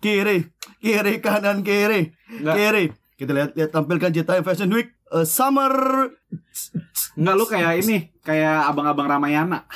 [0.00, 0.48] kiri,
[0.80, 2.10] kiri kanan kiri,
[2.40, 2.54] Nggak.
[2.56, 2.84] kiri.
[3.20, 5.72] Kita lihat lihat tampilkan Cita Fashion Week eh, Summer.
[7.20, 9.68] Enggak lu kayak ini, kayak abang-abang Ramayana.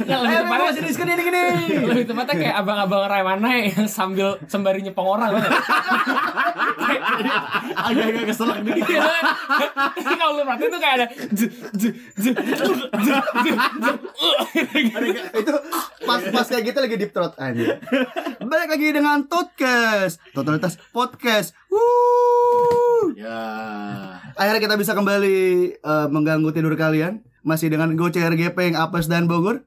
[0.00, 1.44] Nggak, lebih Ayo, tepatnya sini sini gini gini.
[1.86, 5.30] lebih tepatnya kayak abang-abang Raimana yang sambil sembari nyepong orang?
[7.90, 8.86] Agak-agak keselak dikit.
[8.90, 9.24] Iya kan?
[10.20, 11.06] Kalau lu perhatiin tuh kayak ada
[14.20, 15.54] uh, itu
[16.04, 17.78] pas pas kayak gitu lagi deep throat aja.
[18.40, 21.54] Balik lagi dengan Totcast, totalitas podcast.
[21.70, 23.14] Wuh.
[23.14, 23.42] Ya.
[24.38, 25.38] Akhirnya kita bisa kembali
[25.76, 29.64] eh, mengganggu tidur kalian masih dengan Go CRGP yang Apes dan Bogor.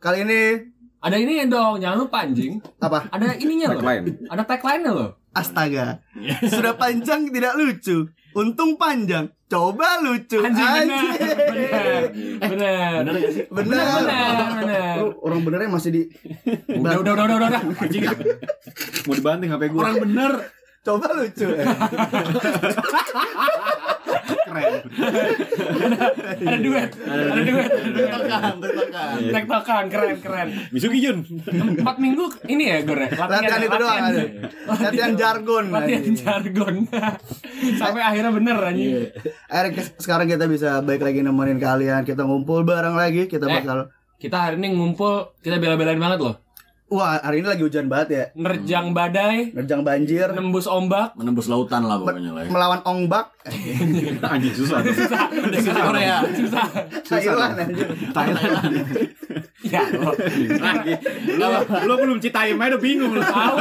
[0.00, 0.73] Kali ini
[1.04, 2.64] Ada ini dong, jangan lupa anjing.
[2.80, 3.12] apa?
[3.12, 3.84] Ada ininya loh.
[3.84, 4.04] Tagline.
[4.24, 5.10] Ada tagline-nya loh.
[5.36, 6.00] Astaga.
[6.48, 8.08] Sudah panjang tidak lucu.
[8.32, 9.28] Untung panjang.
[9.44, 10.40] Coba lucu.
[10.40, 10.80] Anjing bener.
[10.80, 11.12] Anjing.
[11.44, 12.00] Bener.
[12.40, 13.04] Bener.
[13.04, 13.44] Bener gak sih?
[13.52, 13.84] Bener.
[13.84, 14.96] Bener, bener.
[14.96, 16.02] Lu Orang benernya masih di
[16.72, 17.62] Udah, udah, udah, udah, udah.
[19.04, 19.80] Mau dibanting HP gua.
[19.84, 20.32] Orang bener.
[20.84, 21.48] coba lucu.
[24.24, 24.72] keren.
[26.34, 26.90] Ada duet.
[26.98, 27.70] Ada duet.
[27.70, 28.10] Ada duet.
[28.10, 29.14] Tekan, tekan.
[29.30, 30.48] Tektokan, keren, keren.
[30.70, 31.18] Misugi Jun.
[31.44, 33.06] Empat minggu ini ya, Gore?
[33.10, 34.00] Latihan itu doang.
[34.66, 35.64] Latihan jargon.
[35.70, 36.74] Latihan jargon.
[37.80, 39.08] Sampai akhirnya bener anjing.
[39.46, 42.02] Akhirnya kes- sekarang kita bisa baik lagi nemenin kalian.
[42.02, 43.26] Kita ngumpul bareng lagi.
[43.26, 43.60] Kita Eh.
[43.60, 43.78] bakal
[44.14, 46.40] Kita hari ini ngumpul, kita bela-belain banget loh.
[46.86, 48.24] Wah, hari ini lagi hujan banget ya.
[48.34, 51.12] Nerjang badai, Nerjang banjir, nembus ombak.
[51.12, 52.42] Menembus lautan lah pokoknya lah.
[52.42, 52.48] ya.
[52.48, 53.33] melawan ongbak.
[54.24, 54.80] Anjing susah.
[54.80, 54.92] tuh.
[55.36, 56.16] Udah susah Korea.
[56.32, 56.64] Susah.
[57.04, 57.54] Thailand.
[58.10, 58.72] Thailand.
[59.60, 60.10] Ya, lo.
[61.28, 61.46] Lu,
[61.84, 63.20] lu belum citaim aja udah bingung lu.
[63.20, 63.56] Tahu.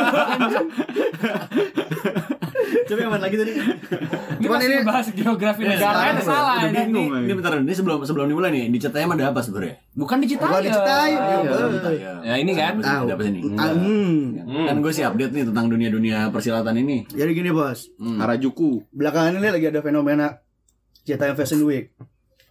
[2.84, 3.52] Coba yang mana lagi tadi?
[3.54, 7.08] Ini Cuman ini- ngebahas geografi Iya, negara ada salah udah bingung.
[7.10, 9.76] Ini, ini bentar, ini sebelum sebelum dimulai nih, di Cetayam ada apa sebenarnya?
[9.94, 10.52] Bukan diceritain.
[10.52, 11.24] Bukan diceritain, ya.
[11.24, 11.92] ya.
[11.92, 12.12] Iya.
[12.24, 12.74] Ya, ini kan.
[12.80, 14.68] Ada apa hmm.
[14.68, 17.08] Kan gue sih update nih tentang dunia-dunia persilatan ini.
[17.08, 18.20] Jadi gini bos, Hmm.
[18.20, 18.84] Harajuku.
[18.92, 20.40] belakangan ini lagi ada fenomena
[21.02, 21.90] Citayam Fashion Week.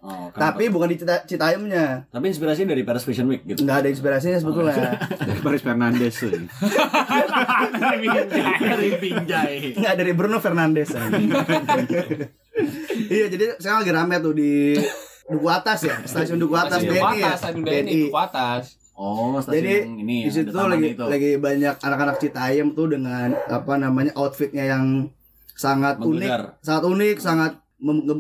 [0.02, 0.34] Oh?
[0.34, 2.10] Tapi bukan di Cita- Citayamnya.
[2.10, 3.62] tapi inspirasi dari Paris Fashion Week gitu.
[3.62, 4.98] Nggak ada inspirasinya sebetulnya.
[5.14, 6.14] Dari Paris Fernandes.
[6.18, 6.42] tuh.
[8.58, 9.78] Dari Binjai.
[9.78, 10.90] Nggak dari Bruno Fernandes.
[13.08, 14.74] iya, jadi sekarang lagi rame tuh di
[15.24, 17.30] Duku Atas ya, stasiun Duku Atas BNI Duku ya.
[17.30, 18.62] atas, stasiun BNI, Duku atas.
[18.92, 21.04] Oh, stasiun Jadi ini di situ lagi itu.
[21.06, 25.08] lagi banyak anak-anak Citayam tuh dengan apa namanya outfitnya yang
[25.54, 26.40] sangat Menggelegar.
[26.52, 27.52] unik, sangat unik, sangat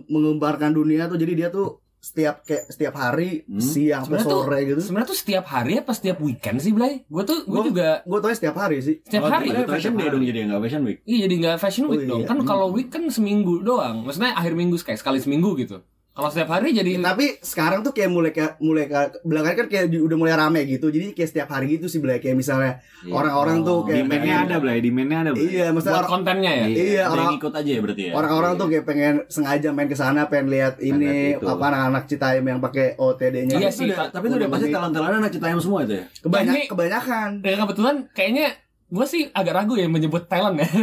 [0.06, 1.16] mengembarkan dunia tuh.
[1.16, 3.62] Jadi dia tuh setiap kayak setiap hari Hmm.
[3.62, 4.80] siang atau Sebenarnya tuh, sore gitu.
[4.82, 7.06] sebenarnya tuh setiap hari apa setiap weekend sih, Blay?
[7.06, 8.98] Gue tuh, gue Gua- juga Gue tau setiap hari sih.
[9.00, 9.46] setiap Oh, hari.
[9.48, 10.98] itu fashion day dong jadi nggak fashion week.
[11.04, 12.20] Iya jadi nggak fashion week Oh, dong.
[12.20, 12.26] iya.
[12.26, 14.02] Kan kalau week kan seminggu doang.
[14.02, 15.78] Maksudnya akhir minggu kayak sekali seminggu gitu.
[16.12, 19.86] Kalau setiap hari jadi Tapi sekarang tuh kayak mulai kayak mulai kayak belakangan kan kayak
[19.88, 20.86] di- udah mulai rame gitu.
[20.86, 22.20] Jadi kayak setiap hari gitu sih Blay.
[22.20, 23.12] Kayak misalnya Iya.
[23.12, 24.78] orang-orang tuh kayak Demand-nya ada, Blay.
[24.78, 25.30] Demand-nya ada.
[25.32, 25.48] Blay.
[25.48, 26.66] Iya, maksudnya buat orang- kontennya ya.
[26.66, 28.12] Iya, Ada yang orang- ikut aja ya berarti ya.
[28.12, 32.60] orang-orang tuh kayak pengen sengaja main ke sana pengen lihat ini apa anak-anak Citayam yang
[32.60, 33.56] pakai OTD-nya.
[33.56, 34.08] Iya Tapi sih, itu udah- Pak.
[34.12, 36.04] tapi itu udah pasti talent-talentan anak Citayam semua itu ya.
[36.18, 37.28] Kebanyak, Ini- kebanyakan.
[37.40, 38.46] Dan kebetulan kayaknya
[38.92, 40.68] gue sih agak ragu ya menyebut Thailand ya.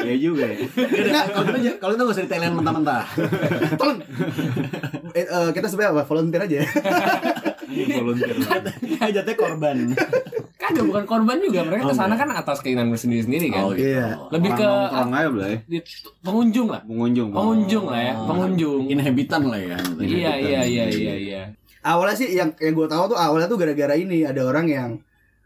[0.00, 0.58] Iya juga ya.
[1.10, 3.04] Nah, kalau itu kalau itu nggak usah di Thailand mentah-mentah.
[5.12, 6.02] Eh, eh, kita sebenarnya apa?
[6.04, 6.56] Volunteer aja.
[6.58, 6.66] ya.
[7.68, 8.36] Ini volunteer.
[9.10, 9.76] Jatuhnya korban.
[10.56, 11.60] Kagak bukan korban juga.
[11.64, 13.62] Mereka Oh, ke sana kan atas keinginan sendiri-sendiri kan.
[13.62, 13.88] Oh gitu.
[13.90, 14.06] Iya.
[14.30, 15.28] Lebih ke Orang aja,
[15.60, 15.84] di-
[16.20, 16.80] pengunjung lah.
[16.82, 17.28] Pengunjung.
[17.28, 18.82] Pengunjung lah ya, Oh, pengunjung.
[18.88, 19.78] Inhabitan lah ya.
[19.98, 21.42] Iya iya iya iya iya.
[21.80, 24.90] Awalnya sih yang yang gue tahu tuh awalnya tuh gara-gara ini ada orang yang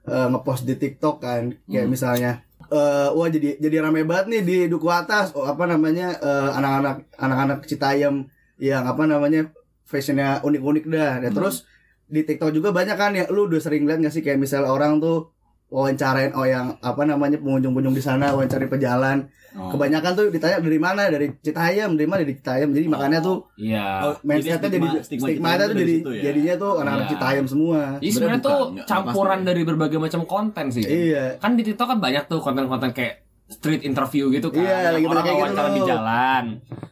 [0.07, 1.93] eh, ngepost di TikTok kan, kayak Hmm.
[1.93, 2.33] misalnya
[2.73, 6.97] eh wah jadi jadi rame banget nih di duku atas oh, apa namanya eh, anak-anak
[7.21, 8.25] anak-anak Citayam
[8.57, 9.53] yang apa namanya
[9.85, 11.37] fashionnya unik-unik dah dan Hmm.
[11.37, 11.69] terus
[12.09, 15.01] di TikTok juga banyak kan ya lu udah sering lihat gak sih kayak misalnya orang
[15.01, 15.33] tuh
[15.73, 19.19] wawancarain oh yang apa namanya pengunjung-pengunjung di sana wawancarain pejalan
[19.53, 19.69] Oh.
[19.69, 23.85] kebanyakan tuh ditanya dari mana dari Citayam dari mana dari Citayam jadi makanya tuh Iya.
[24.03, 26.23] oh, mindsetnya jadi jadi stigma- stigma, Citayam jadi ya?
[26.25, 27.13] jadinya tuh anak-anak Iya.
[27.13, 29.49] Citayam semua Jadi Sebenarnya tuh nggak- campuran pasti.
[29.53, 30.85] dari berbagai macam konten sih.
[30.89, 33.15] iya Kan di TikTok kan banyak tuh konten-konten kayak
[33.47, 34.65] street interview gitu kan.
[34.65, 36.45] Iya, lagi orang kayak gitu wawancara di jalan.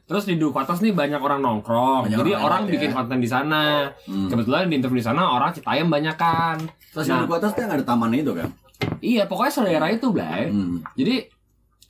[0.05, 2.01] Terus di Duku Atas nih banyak orang nongkrong.
[2.05, 2.95] Banyak Jadi orang orang bikin ya.
[2.95, 3.89] konten di sana.
[4.05, 4.29] Hmm.
[4.29, 6.61] Kebetulan di interview di sana orang Citayam banyak kan.
[6.93, 7.15] Terus Nah.
[7.15, 8.53] yang di atas tuh yang ada tamannya itu kan.
[9.01, 10.49] Iya, pokoknya selera itu, Blay.
[10.49, 10.85] Hmm.
[10.97, 11.29] Jadi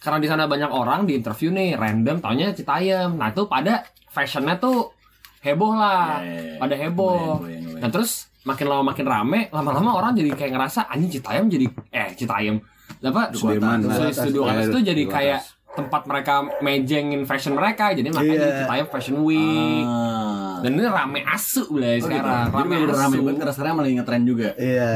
[0.00, 3.20] karena di sana banyak orang di interview nih random taunya Citayam.
[3.20, 4.96] Nah, itu pada fashionnya tuh
[5.44, 6.22] heboh lah.
[6.22, 6.56] Ya, ya, ya.
[6.58, 7.42] Pada heboh.
[7.42, 8.10] Kebayang, kebayang, Nah, terus
[8.40, 12.56] makin lama makin rame, lama-lama orang jadi kayak ngerasa anjing Citayam jadi eh Citayam.
[13.00, 13.30] Apa?
[13.36, 13.84] Sudirman.
[14.10, 14.66] Studio Atas.
[14.66, 15.40] Iya, itu jadi kayak.
[15.70, 17.90] Tempat mereka mejengin fashion mereka.
[17.90, 18.58] Jadi makanya Iya.
[18.60, 19.86] Citayam Fashion Week.
[19.86, 20.58] Ah.
[20.60, 22.06] Dan ini rame asu Blay Oh, gitu.
[22.10, 22.44] sekarang.
[22.44, 23.22] Jadi Rame rame asu.
[23.22, 24.48] banget karena sekarang malah ngetren juga.
[24.54, 24.90] Iya.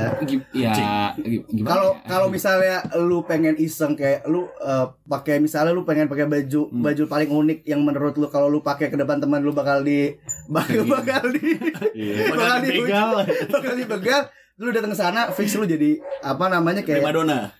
[0.53, 0.75] Ya,
[1.15, 1.69] gi- gimana?
[1.71, 2.05] Kalau ya?
[2.05, 6.83] kalau misalnya lu pengen iseng kayak lu eh, pakai misalnya lu pengen pakai baju Hmm.
[6.83, 10.11] baju paling unik yang menurut lu kalau lu pakai ke depan teman lu bakal di
[10.53, 11.55] bakal bakal di
[11.95, 12.29] Iya.
[12.35, 12.71] bakal di
[13.55, 14.21] bakal dibegal
[14.55, 17.51] lu datang ke sana fix lu jadi apa namanya kayak Primadona.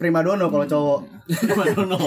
[0.00, 0.98] Primadona kalau cowok
[1.44, 2.00] Primadona.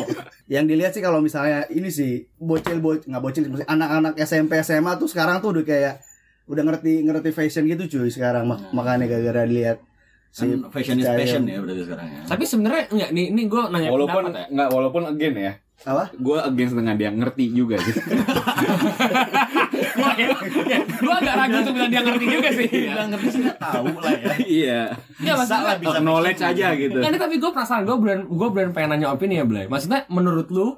[0.48, 4.98] yang dilihat sih kalau misalnya ini sih bocil bocil nggak bocil sih, anak-anak SMP SMA
[4.98, 6.02] tuh sekarang tuh udah kayak
[6.44, 9.78] udah ngerti ngerti fashion gitu cuy sekarang Mak- makanya gara-gara dilihat
[10.28, 12.22] si Kan fashion is passion ya berarti sekarang ya.
[12.26, 14.46] Tapi sebenarnya enggak nih ini gue nanya Walaupun pendapat ya.
[14.50, 15.54] nggak walaupun again ya,
[15.86, 18.02] apa gue against dengan dia ngerti juga gitu.
[19.94, 20.10] Gua
[21.04, 22.70] gua agak ragu untuk bilang dia ngerti juga sih.
[22.72, 24.34] Bilang ngerti sih tahu lah ya.
[24.44, 24.82] Iya.
[25.22, 26.98] Ya maksudnya bisa Knowledge aja gitu.
[27.00, 29.66] Ini tapi gue penasaran, gue beneran, gue beneran pengen nanya opini ya, Blay.
[29.68, 30.76] Maksudnya menurut lu,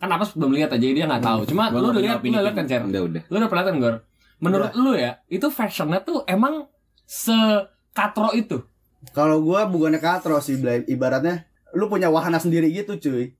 [0.00, 1.40] kan apa belum lihat aja, dia nggak tahu.
[1.48, 2.82] Cuma lu udah lihat, lu lihat kan, Cer?
[2.84, 3.22] Udah udah.
[3.28, 3.94] Lu udah pernah kan, Gor?
[4.40, 6.68] Menurut lu ya, itu fashionnya tuh emang
[7.04, 8.64] sekatro itu?
[9.12, 10.86] kalau gua bukannya katro sih Blay.
[10.88, 11.44] ibaratnya
[11.74, 13.34] lu punya wahana sendiri gitu cuy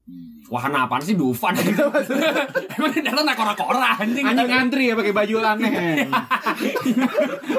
[0.45, 1.89] Wahana apaan sih Dufan gitu.
[2.77, 4.29] Emang dia datang kora-kora anjing.
[4.29, 5.73] Anjing ngantri ya pakai baju aneh.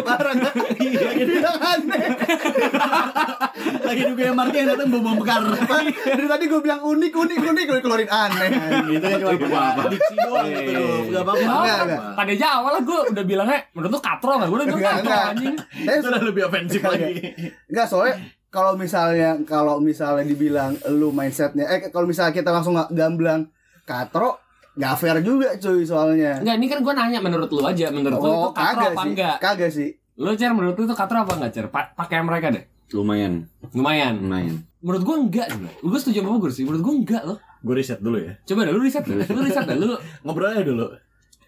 [0.06, 2.04] Larang Lagi bilang aneh
[3.81, 5.42] Lagi juga yang Marti yang datang bom bekar.
[6.06, 8.50] Dari tadi gue bilang unik unik unik Lu keluarin aneh
[8.86, 9.81] Gitu ya cuma apa-apa.
[9.89, 11.00] diksi doang gitu loh.
[11.10, 11.98] Enggak apa-apa.
[12.13, 14.48] Pada awal lah gue udah bilangnya, menurut lu katro nggak?
[14.54, 15.56] Gue udah bilang katro anjing.
[15.89, 17.33] Eh, Itu udah lebih ofensif lagi.
[17.66, 18.13] Enggak soalnya
[18.55, 23.51] kalau misalnya kalau misalnya dibilang lu mindsetnya eh kalau misalnya kita langsung nggak gamblang
[23.83, 24.39] katro
[24.73, 28.23] nggak fair juga cuy soalnya Enggak, ini kan gue nanya menurut lu aja, menurut lu
[28.23, 29.35] itu oh katro kagak apa sih enggak?
[29.37, 31.65] kagak sih Lu cer menurut lu itu katro apa enggak cer?
[31.67, 32.63] Pa pakaian mereka deh.
[32.89, 34.15] Lumayan, Lumayan.
[34.15, 34.55] lumayan.
[34.79, 35.59] Menurut gua enggak sih.
[35.81, 36.63] Gue setuju sama Gur sih.
[36.63, 37.37] Menurut gua enggak loh.
[37.59, 38.39] Gue riset dulu ya.
[38.41, 39.27] Coba dah lu riset deh.
[39.27, 39.75] Lu riset dah.
[39.75, 40.87] Lu Ngobrolnya dulu.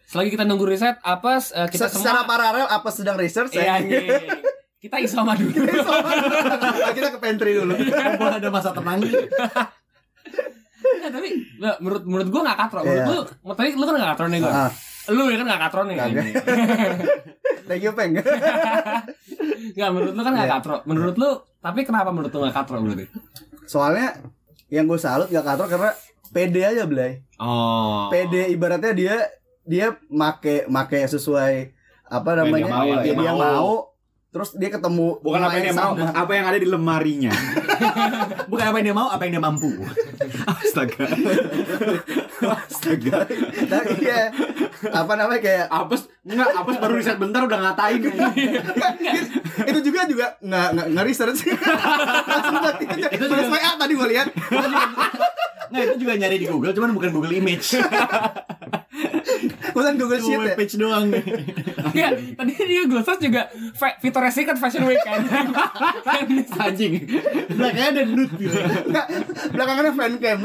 [0.04, 3.56] selagi kita nunggu riset apa eh, kita Se- semua secara paralel apa sedang research
[4.78, 5.50] Iya, ya anjing.
[5.50, 6.34] Kita isoma dulu.
[6.94, 9.00] kita ke pantry dulu Mumpung ada masa tenang.
[10.78, 12.80] Nah, tapi nah, menurut menurut gua enggak katro.
[12.82, 13.10] Menurut Iya.
[13.44, 14.52] lu, tadi lu kan enggak katro nih gua.
[14.54, 14.72] Ah,
[15.08, 15.96] Lu ya kan enggak katro nih.
[15.98, 16.34] Anjing.
[17.68, 18.14] thank you peng
[19.68, 20.56] Enggak, menurut lu kan enggak Iya.
[20.56, 20.76] katro.
[20.86, 23.06] Menurut lu, tapi kenapa menurut lu enggak katro berarti?
[23.68, 24.16] soalnya
[24.70, 25.92] yang gue salut gak katro karena
[26.30, 28.08] pede aja Blay Oh.
[28.08, 29.16] pede ibaratnya dia
[29.62, 31.76] dia make make sesuai
[32.06, 33.12] apa Yang namanya dia mau, yang ya.
[33.12, 33.72] dia mau
[34.28, 36.12] terus dia ketemu Bukan apa yang dia mau, sama.
[36.12, 37.32] apa yang ada di lemarinya.
[38.52, 39.70] Bukan apa yang dia mau, apa yang dia mampu.
[40.46, 41.06] Astaga.
[42.38, 43.18] Astaga.
[43.66, 44.30] Nah, iya
[44.88, 48.02] apa namanya kayak Apes enggak, apes baru riset bentar udah ngatain.
[49.64, 51.40] itu juga juga nggak nggak nggak research
[52.24, 54.28] langsung tadi aja Itu juga- WA tadi gue lihat
[55.68, 57.76] Nah itu juga nyari di Google, cuman bukan Google Image.
[59.78, 61.06] bukan Google Cuma Sheet ya page doang.
[61.94, 63.42] Enggak, tadi dia gue search juga
[64.02, 65.22] Victoria's Secret Fashion Week kan.
[66.66, 66.94] Anjing.
[67.54, 68.58] Belakangnya ada nude gitu.
[68.90, 69.06] Nggak,
[69.54, 70.40] belakangannya fan cam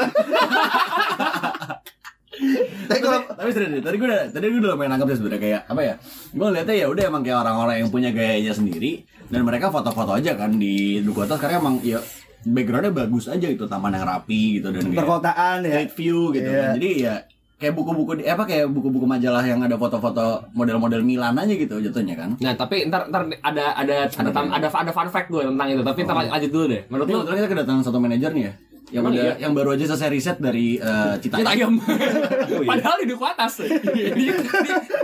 [2.83, 5.41] tapi kalau tapi serius deh, tadi gue udah tadi gue udah pengen nangkep sih sebenarnya
[5.41, 5.95] kayak apa ya
[6.33, 8.93] gue lihatnya ya udah emang kayak orang-orang yang punya gayanya sendiri
[9.29, 12.01] dan mereka foto-foto aja kan di duku atas karena emang ya
[12.43, 16.59] backgroundnya bagus aja gitu taman yang rapi gitu dan kayak perkotaan ya view gitu Iya.
[16.59, 17.15] kan jadi ya
[17.63, 22.19] kayak buku-buku di apa kayak buku-buku majalah yang ada foto-foto model-model Milan aja gitu jatuhnya
[22.19, 25.69] kan Nah, tapi ntar ntar ada ada ada tam- ada, ada fun fact gue tentang
[25.71, 25.81] itu.
[25.81, 26.83] Tapi ntar lanjut dulu deh.
[26.91, 28.53] Menurut lu kita kedatangan satu manajer nih ya
[28.93, 29.35] yang udah iya?
[29.41, 31.45] yang baru aja selesai riset dari eh, Citayam.
[31.49, 31.73] Citayam.
[32.71, 33.65] Padahal di duku atas.
[33.97, 34.27] di, di,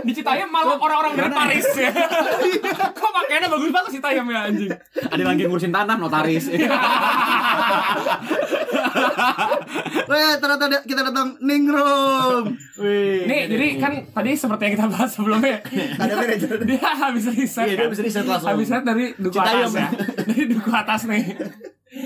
[0.05, 1.89] di Citayam malah orang-orang dari Paris ya.
[3.01, 4.69] Kok pakaiannya bagus banget Citayam ya anjing.
[5.09, 6.45] Ada lagi ngurusin tanah notaris.
[10.09, 12.53] Weh, ternyata kita datang Ningrum.
[12.77, 13.25] Wih.
[13.25, 15.57] Nih, jadi kan tadi seperti yang kita bahas sebelumnya.
[15.97, 16.61] Ada manajer.
[16.61, 17.85] dia habis riset Iya, dia kan?
[17.89, 18.49] habis riset langsung.
[18.53, 19.87] habis riset dari duku Citayam, atas ya
[20.29, 21.23] dari duku atas nih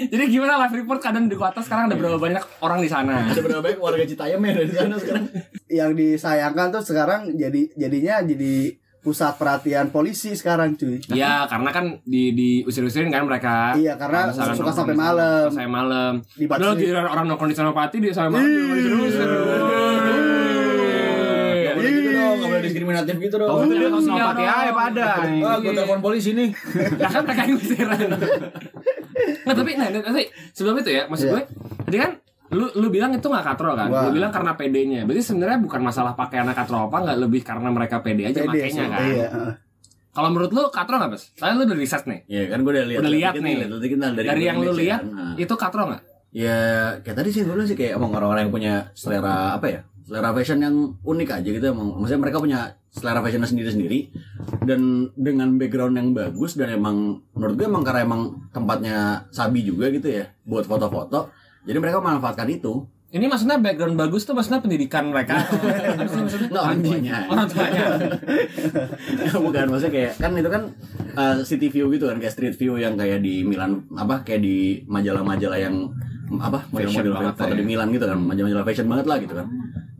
[0.06, 3.40] jadi gimana live report keadaan duku atas sekarang ada berapa banyak orang di sana Ada
[3.40, 5.26] berapa banyak warga Citayam ya dari sana sekarang?
[5.66, 8.54] Yang disayangkan tuh sekarang jadi jadinya jadi
[9.00, 10.96] pusat perhatian polisi sekarang cuy.
[11.12, 13.76] Iya, karena kan di diusir-usirin kan mereka.
[13.76, 15.48] Iya, karena suka nongkrong sampai di malam.
[15.52, 16.14] Sampai malam.
[16.24, 19.28] Di Padahal giliran orang nongkrong di Senopati di sampai malam diusir-usir.
[21.54, 22.10] Gak boleh gitu
[22.44, 23.50] boleh diskriminatif gitu dong.
[23.50, 24.56] Oh, dia Iya, Senopati dong.
[24.56, 25.08] aja pada.
[25.36, 26.50] Wah, gue telepon polisi nih.
[26.96, 27.88] Ya kan mereka yang ngusir.
[29.44, 31.34] Nah, tapi nah, nanti sebelum itu ya, maksud Iya.
[31.36, 31.44] gue
[31.84, 32.12] tadi kan
[32.54, 33.90] lu lu bilang itu nggak katro kan?
[33.90, 34.06] Wah.
[34.08, 35.02] Lu bilang karena PD-nya.
[35.10, 38.86] Berarti sebenarnya bukan masalah pakaian katro apa, nggak lebih karena mereka pede aja Pede makainya
[38.90, 39.02] kan.
[39.02, 39.28] Iya.
[39.30, 39.54] heeh.
[40.14, 41.34] Kalau menurut lu katro nggak, Bes?
[41.34, 42.20] Soalnya lu udah riset nih.
[42.30, 43.00] Iya kan gue udah lihat.
[43.02, 43.56] Udah lihat nih.
[43.66, 45.10] lihat dikit lah Dari, yang lu lihat kan.
[45.10, 45.34] Nah.
[45.42, 46.02] itu katro nggak?
[46.34, 46.58] Ya
[47.02, 50.36] kayak tadi sih gue bilang sih kayak emang orang-orang yang punya selera apa ya selera
[50.36, 52.60] fashion yang unik aja gitu emang maksudnya mereka punya
[52.94, 54.00] selera fashionnya sendiri-sendiri
[54.70, 58.22] dan dengan background yang bagus dan emang menurut gue emang karena emang
[58.54, 61.32] tempatnya sabi juga gitu ya buat foto-foto
[61.64, 65.38] jadi mereka memanfaatkan itu Ini maksudnya background bagus tuh maksudnya pendidikan mereka.
[66.02, 66.50] Maksudnya?
[66.50, 67.86] nggak orang tuanya Orang tuanya.
[69.46, 70.64] bukan maksudnya kayak kan itu kan
[71.14, 74.82] uh, city view gitu kan kayak street view yang kayak di Milan apa kayak di
[74.90, 75.94] majalah-majalah yang
[76.42, 77.62] apa model-model foto ya.
[77.62, 79.46] di Milan gitu kan majalah-majalah fashion banget lah gitu kan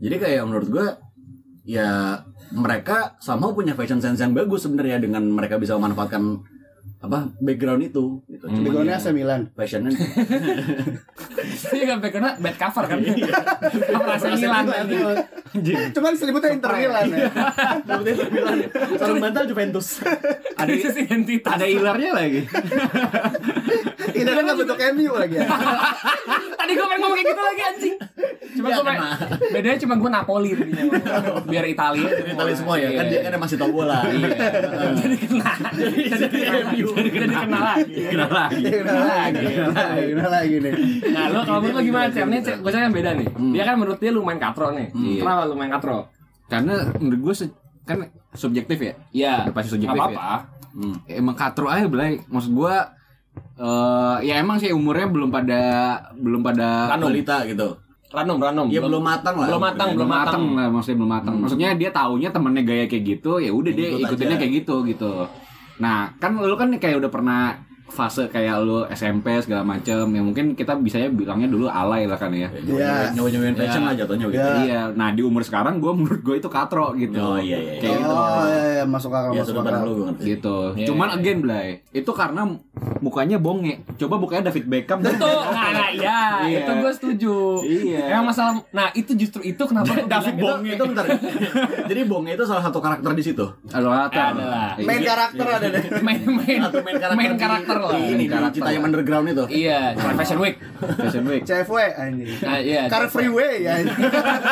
[0.04, 0.86] jadi kayak menurut gue
[1.64, 2.20] ya
[2.52, 6.44] mereka sama punya fashion sense yang bagus sebenarnya dengan mereka bisa memanfaatkan
[7.04, 8.48] apa background itu gitu.
[8.48, 9.40] Cuman Backgroundnya ya, AC Milan.
[9.52, 9.92] fashionnya
[11.76, 12.98] Iya kan backgroundnya bad cover kan.
[13.92, 14.64] Cover AC Milan.
[15.92, 17.28] Cuman selimutnya Inter Milan ya.
[19.00, 20.00] sarung bantal Juventus
[20.56, 21.52] Ada identitas.
[21.60, 22.40] Ada ilarnya lagi.
[24.10, 25.46] Ini kan nggak bentuk MU lagi ya.
[26.60, 27.96] Tadi gue pengen ngomong kayak gitu lagi anjing.
[28.54, 29.02] Cuma Ya, gue pengen,
[29.50, 30.84] bedanya cuma gue Napoli tadinya.
[31.44, 32.08] Biar Italia.
[32.22, 33.10] Italia semua ya kan Iya.
[33.10, 35.52] dia kan masih tahu bola Jadi kena.
[35.74, 36.26] Jadi jadi
[36.84, 37.94] jadi kena lagi.
[38.08, 38.62] Kena lagi.
[38.64, 39.46] Kenal lagi,
[40.12, 40.72] kenal lagi nih.
[41.10, 42.26] Nah, lo kalau menurut lo gimana, Cem?
[42.28, 43.28] Ini gue yang beda nih.
[43.52, 44.88] Dia kan menurut dia lumayan katro nih.
[44.92, 45.20] Iya.
[45.22, 45.96] Kenapa lumayan katro?
[46.46, 47.34] Karena menurut gue
[47.84, 47.98] kan
[48.32, 48.92] subjektif ya.
[49.12, 49.34] Iya.
[49.52, 50.16] Pasti subjektif Nggak ya.
[50.16, 50.36] apa-apa.
[50.74, 50.96] Hmm.
[51.06, 52.18] Emang katro aja belai.
[52.26, 52.74] Maksud gue
[53.54, 55.62] eh ya emang sih umurnya belum pada
[56.18, 57.78] belum pada balita gitu
[58.14, 58.70] Ranum, ranum.
[58.70, 60.42] ya belum matang lah belum matang, belum matang matang.
[60.54, 64.06] lah maksudnya belum matang maksudnya dia taunya temennya gaya kayak gitu ya udah dia Ikut
[64.06, 64.42] ikutinnya aja.
[64.46, 65.12] kayak gitu gitu
[65.82, 70.52] nah kan lu kan kayak udah pernah fase kayak lu SMP segala macem ya mungkin
[70.52, 73.12] kita bisanya bilangnya dulu alay lah kan ya Iya.
[73.12, 73.86] nyoba nyobain fashion Ya.
[73.86, 74.56] lah jatuhnya gitu Ya.
[74.62, 77.80] iya nah di umur sekarang gue menurut gue itu katro gitu Oh, iya, iya, iya.
[77.80, 79.82] kayak gitu Oh iya iya masuk akal ya masuk akal.
[79.84, 81.16] lu gitu Iya, cuman iya.
[81.16, 82.42] again Blay itu karena
[82.98, 85.28] mukanya bonge coba mukanya David Beckham Betul.
[85.28, 86.58] Nah, nah, iya, Iya.
[86.58, 87.34] itu gue setuju.
[87.62, 88.00] Iya.
[88.10, 90.72] Emang masalah, nah itu justru itu kenapa David Bonge.
[90.72, 91.04] itu bentar
[91.90, 93.44] jadi bonge itu salah satu karakter di situ.
[93.68, 94.08] Adalah.
[94.10, 94.82] Iya.
[94.82, 95.82] Main karakter ada deh.
[96.00, 98.06] main main Satu main karakter, karakter lah.
[98.06, 98.54] ini di Karakter.
[98.54, 99.80] Citayam Underground itu Iya,
[100.14, 100.56] Fashion Week.
[100.78, 102.28] Fashion Week CFW anjing.
[102.40, 102.82] Nah, iya.
[102.86, 103.74] Car Freeway ya.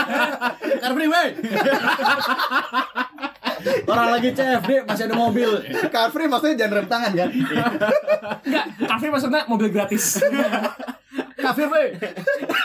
[0.83, 1.29] Car Freeway
[3.87, 5.51] orang lagi CFD masih ada mobil
[5.87, 7.31] Car Free maksudnya jangan rem tangan kan?
[8.43, 10.19] Enggak, kafe maksudnya mobil gratis.
[11.43, 11.95] Car Freeway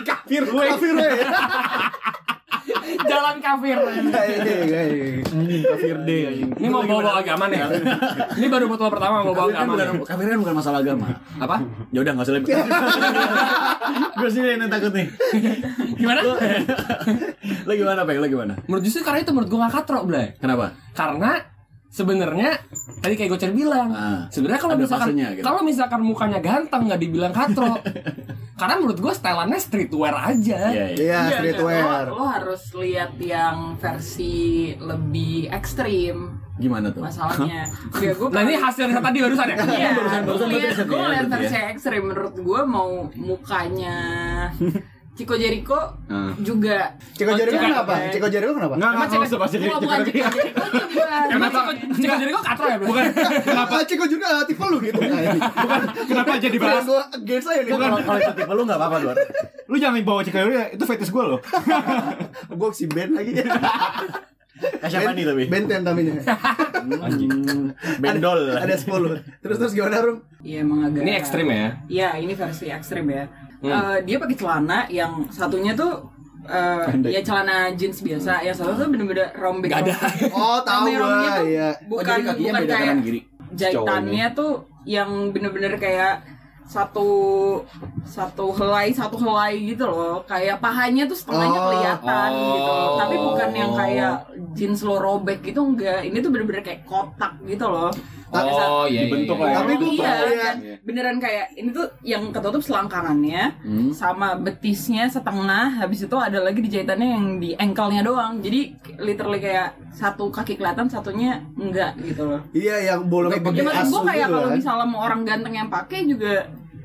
[0.02, 0.64] kafir gue.
[0.64, 1.12] Car Freeway.
[3.10, 3.78] Jalan kafir.
[3.78, 6.22] anjing kafir deh
[6.52, 7.60] Ini mau bawa-bawa agama nih.
[8.36, 10.04] Ini baru botol pertama mau bawa kan agama.
[10.04, 11.08] kafir kan bukan masalah agama
[11.38, 11.58] Apa?
[11.90, 12.50] ya udah nggak usah lebih
[14.20, 15.08] gue sih yang takut nih
[15.96, 16.20] Gimana?
[17.64, 20.36] lo gimana peng lo gimana Menurut justru karena itu menurut gue gak katro, Blay.
[20.38, 21.38] kenapa Karena
[21.90, 22.52] sebenarnya
[22.98, 25.42] tadi kayak Gocer bilang, Ah, sebenarnya kalau misalkan gitu.
[25.42, 27.78] kalau misalkan mukanya ganteng nggak dibilang katro.
[28.58, 30.58] Karena menurut gue stylannya streetwear aja.
[30.68, 32.10] iya iya Iya, Iya, streetwear.
[32.10, 34.36] Lo, lo harus lihat yang versi
[34.76, 37.70] lebih ekstrim gimana tuh masalahnya.
[38.02, 39.56] Ya, gue Nah ini hasil riset tadi barusan ya?
[39.62, 42.04] Iya, barusan- gue barusan gue ya, lihat berarti versi ekstrim.
[42.04, 43.98] Menurut gue mau mukanya
[45.18, 46.30] Chico Jericho Ah.
[46.38, 46.94] juga.
[47.12, 47.94] Ciko Jericho kenapa?
[47.98, 48.10] ya.
[48.10, 48.74] Ciko Jericho kenapa?
[48.74, 50.30] Enggak, Emang enggak cewek- usah bahas Bukan Ciko bukan Jericho.
[50.30, 51.08] Jericho juga.
[51.28, 52.78] Emang Ciko Ciko Jericho katro ya?
[52.80, 53.04] Bukan.
[53.44, 55.00] Kenapa Ciko juga tipe lu gitu?
[55.02, 56.86] Bukan Kenapa jadi bahas?
[56.86, 57.72] gua against aja nih.
[57.74, 59.14] kalau kalau itu tipe lu nggak apa-apa gue
[59.66, 61.40] Lu jangan bawa Ciko Jericho, itu fetish gue loh.
[62.52, 63.34] Gua si Ben lagi.
[64.62, 66.14] eh, siapa nih tapi Benten namanya.
[66.88, 69.44] Hmm, bendol Ada 10.
[69.44, 70.18] Terus terus gimana Rum?
[70.42, 71.02] Iya emang agak.
[71.04, 71.68] Ini ekstrim ya?
[71.88, 73.24] Iya ini versi ekstrim ya.
[73.62, 73.72] Hmm.
[73.74, 76.06] Eh, dia pakai celana yang satunya tuh
[76.48, 79.74] eh, ya celana jeans biasa, yang satu tuh bener-bener rombek.
[79.74, 79.96] Gak ada.
[80.38, 81.70] Oh, tahu gua, tuh iya.
[81.90, 82.96] Bukan oh, bukan beda kayak
[83.58, 84.52] jahitannya tuh
[84.88, 86.24] yang bener-bener kayak
[86.68, 87.08] satu
[88.04, 90.20] satu helai satu helai gitu loh.
[90.28, 92.44] Kayak pahanya tuh setengahnya Oh, kelihatan oh.
[92.54, 94.14] gitu tapi bukan yang kayak
[94.54, 96.04] jeans lo robek gitu enggak.
[96.04, 97.90] Ini tuh bener-bener kayak kotak gitu loh
[98.30, 99.02] Oh iya.
[99.04, 99.58] Dibentuk iya, lah ya.
[99.58, 100.38] Tapi gua iya, ya.
[100.38, 100.56] kan.
[100.84, 103.92] beneran kayak ini tuh yang ketutup selangkangannya Hmm.
[103.92, 109.38] sama betisnya setengah habis itu ada lagi di jahitannya yang di ankle-nya doang jadi literally
[109.38, 113.92] kayak satu kaki kelihatan satunya enggak gitu loh Iya, yang bolongnya ya pakai maksud asu
[113.94, 114.56] gue kayak gitu kalau kan.
[114.56, 116.34] misalnya mau orang ganteng yang pakai juga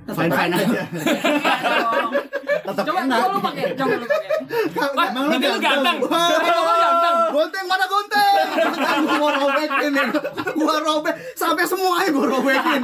[0.03, 0.83] tetap Fine fine aja.
[1.63, 2.11] dong.
[2.63, 4.31] Tetap coba enak coba lu pakai coba lu pakai
[4.73, 5.97] Wah, Emang lu ganteng.
[6.03, 7.17] Lu ganteng.
[7.33, 8.35] Gonteng mana gonteng?
[9.09, 9.93] gua robekin.
[10.55, 12.83] Gua robek sampai semuanya gua robekin.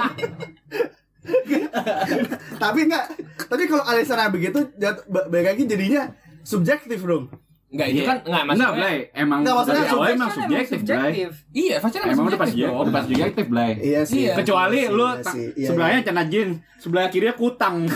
[2.56, 3.04] tapi enggak,
[3.52, 4.64] tapi kalau Alessandra begitu
[5.08, 6.08] balik lagi jadinya
[6.40, 7.28] subjektif dong.
[7.68, 8.72] Enggak, itu kan enggak Enggak, maksudnya.
[8.80, 8.96] Blay.
[9.12, 11.12] Emang Nggak, maksudnya dari awal subjektif emang Kan subjektif, Blay.
[11.52, 13.72] Iya, fashion emang Emang udah pas subjektif, udah pas subjektif, Blay.
[13.84, 14.20] Iya sih.
[14.24, 14.34] Iya.
[14.40, 15.20] Kecuali Iya lu iya
[15.52, 16.06] iya, sebelahnya iya.
[16.08, 17.76] celana jeans, sebelah kirinya kutang.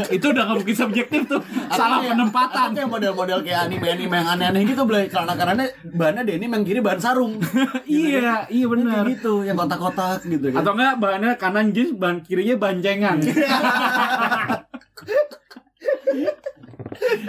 [0.16, 1.40] itu udah nggak mungkin subjektif tuh.
[1.68, 2.68] Salah kayak- penempatan.
[2.72, 7.38] kayak model-model kayak anime-anime yang aneh-aneh gitu Blay Karena-karena bahannya denim yang kiri bahan sarung
[7.88, 9.02] Iya, iya benar.
[9.02, 13.16] Kayak gitu, yang kotak-kotak gitu kan Atau enggak bahannya kanan jeans, bahan kirinya banjengan.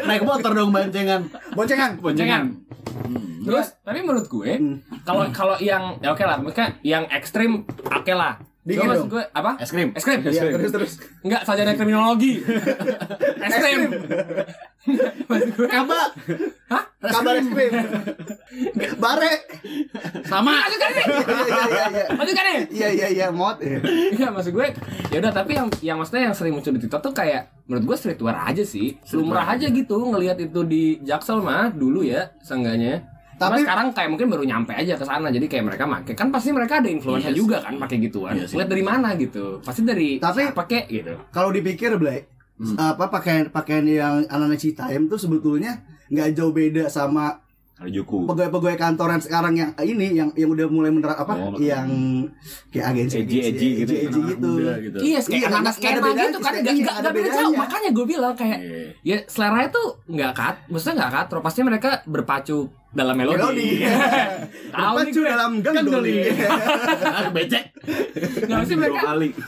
[0.03, 1.97] Naik motor dong bancengan Boncengan.
[1.97, 2.43] Boncengan.
[3.43, 4.51] Terus, tapi menurut gue,
[5.03, 8.39] kalau kalau yang ya oke lah, maksudnya yang ekstrim oke lah.
[8.63, 9.19] Dingin maksud dong.
[9.19, 9.51] gue apa?
[9.59, 10.23] Es krim Es krim.
[10.23, 10.91] Iya, terus terus.
[11.19, 12.39] Enggak, sarjana kriminologi.
[13.47, 13.81] es krim.
[15.31, 16.01] Maksud gue, Kaba.
[16.71, 16.83] Hah?
[17.03, 17.71] Kabar es krim.
[19.03, 19.33] Bare.
[20.23, 20.63] Sama.
[20.63, 21.05] Lanjutkan nih.
[21.13, 22.05] Iya iya iya iya.
[22.15, 22.59] Lanjutkan nih.
[22.71, 23.59] Iya iya iya mod.
[23.59, 23.79] Iya.
[24.15, 24.67] Iya maksud gue
[25.11, 27.97] ya udah tapi yang yang maksudnya yang sering muncul di TikTok tuh kayak menurut gue
[27.99, 33.49] streetwear aja sih lumrah aja gitu ngelihat itu di Jaksel mah dulu ya seenggaknya tapi
[33.51, 36.49] Tapi- sekarang kayak mungkin baru nyampe aja ke sana jadi kayak mereka make kan pasti
[36.49, 38.55] mereka ada influencer Iya juga kan pakai gituan Iya sih.
[38.55, 42.23] lihat dari mana gitu pasti dari Tapi- apa kek gitu Kalau dipikir Blay,
[42.75, 47.41] apa pakaian pakaian yang anak-anak Citayam tuh sebetulnya nggak jauh beda sama
[47.73, 48.23] Harajuku.
[48.23, 51.57] pegawai-pegawai kantoran sekarang yang ini yang yang udah mulai menerap apa Oh.
[51.57, 51.89] yang
[52.69, 54.49] kayak agensi Edgy, edgy gitu edgy gitu.
[54.79, 57.09] Gitu Iya, Iya, kayak anak nggak- nggak ada skena bedanya, gitu kan, iya, nggak ada
[57.09, 57.53] beda jauh.
[57.57, 58.79] Makanya gue bilang kayak, Iya.
[59.03, 61.39] ya selera itu nggak kat, maksudnya nggak katro.
[61.41, 62.57] Pasti mereka berpacu
[62.93, 63.35] dalam melodi.
[63.35, 63.69] Melodi.
[64.73, 65.25] Tahu nih gue.
[65.25, 66.13] dalam gandoli.
[67.35, 67.63] Becek
[68.43, 68.99] Nggak sih mereka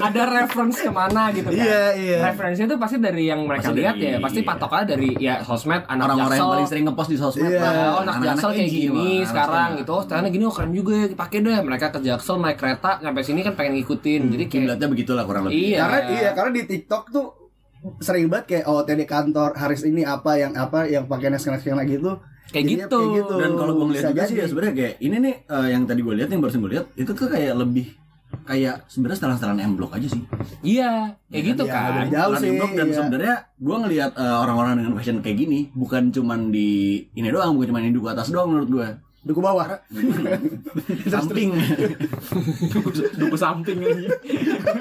[0.01, 1.55] ada reference ke mana gitu kan.
[1.55, 2.17] Iya, iya.
[2.25, 4.17] Referensinya itu pasti dari yang mereka Pasti lihat dari- ya.
[4.19, 7.61] Pasti patokannya dari ya sosmed anak Orang-orang yang paling sering ngepost di sosmed Iya.
[7.61, 7.71] lah.
[7.71, 9.91] Oh, anak Anak-anak jaksel kayak gini sekarang gitu.
[9.93, 11.57] Oh, sekarang gini oh keren juga pakai deh.
[11.61, 14.21] Mereka ke jaksel naik kereta sampai sini kan pengen ngikutin.
[14.27, 15.77] Jadi kayak Kiblatnya begitulah kurang lebih Iya.
[15.79, 17.27] Karena iya karena di TikTok tuh
[17.99, 22.17] sering banget kayak oh TD kantor Haris ini apa yang apa yang pakainya skena-skena gitu.
[22.45, 23.33] Kayak Jadinya gitu.
[23.41, 24.49] Dan kalau gue ngeliat juga sih ya jadi.
[24.49, 27.27] sebenarnya kayak ini nih eh, yang tadi gue lihat yang barusan gue lihat itu tuh
[27.27, 27.87] kayak lebih
[28.45, 30.21] kayak sebenarnya setelan-setelan M Block aja sih.
[30.61, 31.89] Iya, kayak gitu Iya, kan.
[31.89, 32.49] beda jauh Setelan sih.
[32.49, 32.95] M Block dan iya.
[32.95, 36.69] sebenarnya gue ngelihat eh, orang-orang dengan fashion kayak gini bukan cuman di
[37.11, 38.87] ini doang, bukan cuman di duku atas doang menurut gue.
[39.25, 39.65] Duku bawah.
[41.09, 41.57] Samping.
[43.17, 44.09] Duku samping aja.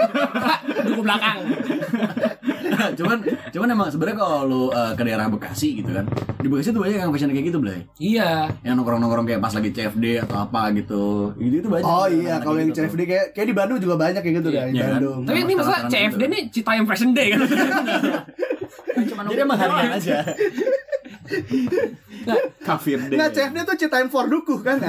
[0.85, 1.39] Duku belakang.
[2.93, 3.19] Cuman
[3.49, 6.05] cuman emang sebenarnya kalau lu eh, ke daerah Bekasi gitu kan.
[6.37, 7.81] Di Bekasi tuh banyak yang fashion kayak gitu, Blay.
[7.97, 8.53] Iya.
[8.61, 11.33] Yang nongkrong-nongkrong kayak pas lagi CFD atau apa gitu.
[11.41, 11.87] Gitu itu banyak.
[11.87, 12.93] Oh iya, kalau yang gitu tuh.
[12.93, 14.93] CFD kayak kayak di Bandung juga banyak kayak gitu Iya, di iya kan?
[15.01, 15.21] Bandung.
[15.25, 16.33] Tapi ini masalah Rata-rata CFD gitu.
[16.37, 17.41] nih Citayam Fashion Day kan.
[19.25, 20.17] Jadi emang harian aja.
[22.67, 23.17] Kafir deh.
[23.17, 24.79] Nggak CFD tuh Citayam for Dukuh kan.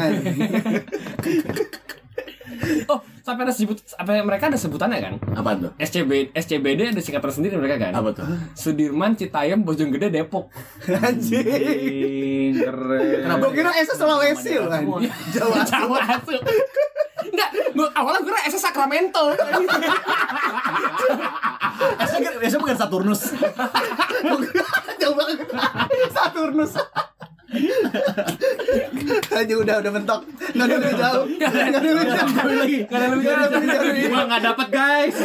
[2.92, 5.14] oh, sampai ada sebut sampai mereka ada sebutannya kan?
[5.34, 5.74] Apa tuh?
[5.82, 7.98] SCB SCBD ada singkatan sendiri mereka kan?
[7.98, 8.22] Apa tuh?
[8.54, 10.54] Sudirman, Citayam, Bojonggede, Depok.
[10.86, 12.54] Anjing.
[12.62, 13.42] Keren.
[13.42, 14.86] Gue kira SS Sulawesi loh kan.
[15.34, 15.58] Jawa.
[15.66, 15.98] Jawa.
[17.26, 19.34] Enggak, gua awalnya gue kira SS Sacramento.
[22.46, 23.34] Esnya bukan Saturnus.
[25.02, 25.50] Jauh banget.
[26.14, 26.78] Saturnus.
[29.38, 30.22] Aja udah udah mentok.
[30.56, 31.24] Nggak ada lebih jauh.
[31.28, 32.30] Nggak ada lebih jauh.
[32.56, 32.80] lagi.
[32.86, 34.10] Gak ada lebih Nggak ada lebih jauh.
[34.10, 35.18] Gua nggak dapet guys.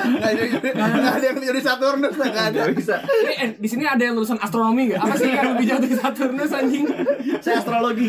[0.00, 2.60] Nggak ada nggak ada yang jadi Saturnus nggak ada.
[2.70, 2.96] bisa.
[3.32, 5.00] Eh, di sini ada yang lulusan astronomi gak?
[5.00, 6.84] Apa sih yang lebih jauh dari Saturnus anjing?
[7.40, 8.08] Saya astrologi.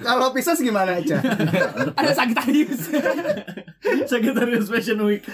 [0.00, 1.18] Kalau Pisces gimana aja?
[1.94, 2.82] Ada Sagittarius.
[4.04, 5.24] Sagittarius Fashion Week.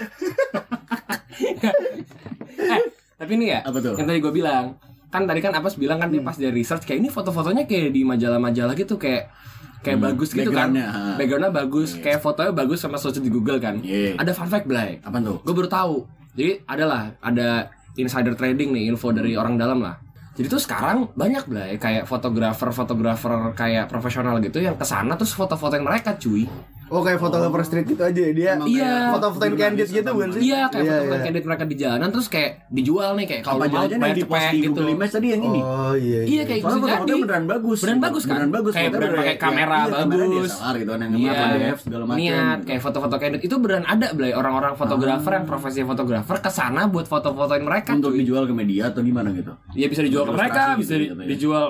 [2.55, 2.81] eh,
[3.15, 3.95] tapi ini ya, Apa tuh?
[3.95, 4.75] yang tadi gue bilang,
[5.15, 8.03] kan tadi kan Apas bilang kan dia pas dia research kayak ini foto-fotonya kayak di
[8.03, 9.31] majalah-majalah gitu kayak
[9.79, 10.73] kayak Hmm, bagus gitu kan,
[11.15, 13.79] backgroundnya, bagus, kayak fotonya bagus sama search di Google kan.
[13.85, 14.17] Iya.
[14.17, 15.39] Ada fun fact Blay, Apa tuh?
[15.45, 15.95] gue baru tahu.
[16.33, 19.95] Jadi adalah ada insider trading nih info dari orang dalam lah.
[20.35, 25.85] Jadi tuh sekarang banyak Blay kayak fotografer-fotografer kayak profesional gitu yang ke sana terus foto-fotoin
[25.85, 26.43] mereka cuy.
[26.87, 28.51] Oh kayak fotografer street itu aja ya, dia.
[28.55, 28.61] Iya.
[28.61, 30.41] kayak Foto-fotoin candid gitu bukan sih?
[30.45, 31.25] Iya kayak Iya, foto-foto iya.
[31.25, 34.51] candid mereka di jalanan terus kayak dijual nih kayak kalau mau bayar di post cepet
[34.51, 34.69] di gitu.
[34.71, 35.59] Google Image tadi yang ini?
[35.59, 36.19] Oh iya.
[36.21, 37.23] Iya kayak Soalnya bisa foto-fotonya jadi.
[37.23, 37.77] beneran bagus.
[37.79, 38.29] Beneran bagus kan?
[38.31, 38.71] Beneran bagus.
[38.71, 40.51] Kayak beneran pakai kayak- kamera iya, kamera bagus.
[40.51, 42.19] DSLR gitu kan yang Iya, DF segala macam.
[42.19, 46.81] niat kayak foto-foto candid itu beneran ada Blay orang-orang fotografer yang profesi fotografer ke sana
[46.85, 49.51] buat foto-fotoin mereka untuk dijual ke media atau gimana gitu.
[49.73, 51.25] Ya bisa dijual ke mereka, gitu bisa gitu ya.
[51.25, 51.65] dijual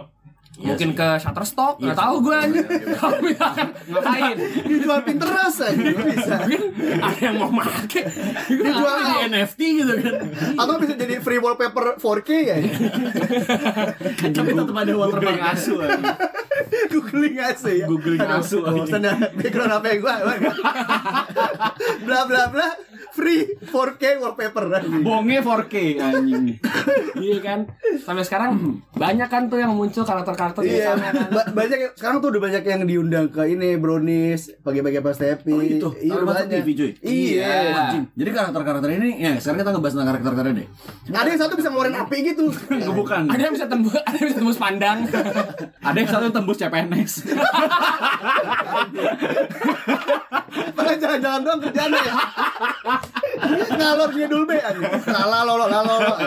[0.56, 0.96] Iya mungkin sih.
[0.96, 2.02] ke Shutterstock, Iya nggak sih.
[2.02, 2.96] tahu gue Iya, iya, iya.
[2.96, 4.36] Kalau misalkan ngapain?
[4.66, 6.36] Dijual Pinterest aja bisa.
[6.40, 6.62] Mungkin
[6.98, 8.02] ada yang mau make.
[8.48, 10.16] Dijual Di NFT gitu kan.
[10.56, 12.56] atau bisa jadi free wallpaper 4K ya.
[14.36, 15.76] Tapi tetap ada watermark asu.
[16.88, 17.86] Googling aja ya.
[17.86, 20.16] Googling asu, Bosan dah background apa yang gua.
[22.06, 22.68] bla bla bla
[23.16, 24.68] free 4K wallpaper.
[25.00, 26.46] Bonge 4K anjing.
[27.16, 27.60] Iya kan?
[27.98, 28.60] Sampai sekarang
[28.92, 31.32] banyak kan tuh yang muncul karakter-karakter di Iya, sana kan.
[31.32, 35.48] ba- banyak yang- sekarang tuh udah banyak yang diundang ke ini Brownies, pagi-pagi pas Tepi.
[35.50, 35.88] Oh, gitu?
[35.96, 36.60] Iya, masuk banyak.
[36.60, 36.92] TV, cuy?
[37.00, 37.56] Iya.
[37.88, 38.04] Anjing.
[38.12, 40.68] Jadi karakter-karakter ini ya sekarang kita ngebahas tentang karakter-karakternya deh.
[41.10, 42.46] Ada yang satu bisa ngeluarin api gitu.
[42.92, 43.22] Bukan.
[43.26, 44.98] Ada yang bisa tembus, ada yang bisa tembus pandang.
[45.88, 47.12] Ada yang satu tembus CPNS.
[50.76, 52.14] Makanya jangan-jangan doang kerjaannya ya.
[53.68, 54.86] Ngalor dia dulu be anjing.
[55.06, 56.26] Lala lolo lala lolo.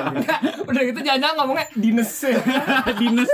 [0.65, 2.13] Udah gitu jangan-jangan ngomongnya dinas.
[3.01, 3.33] Dinas.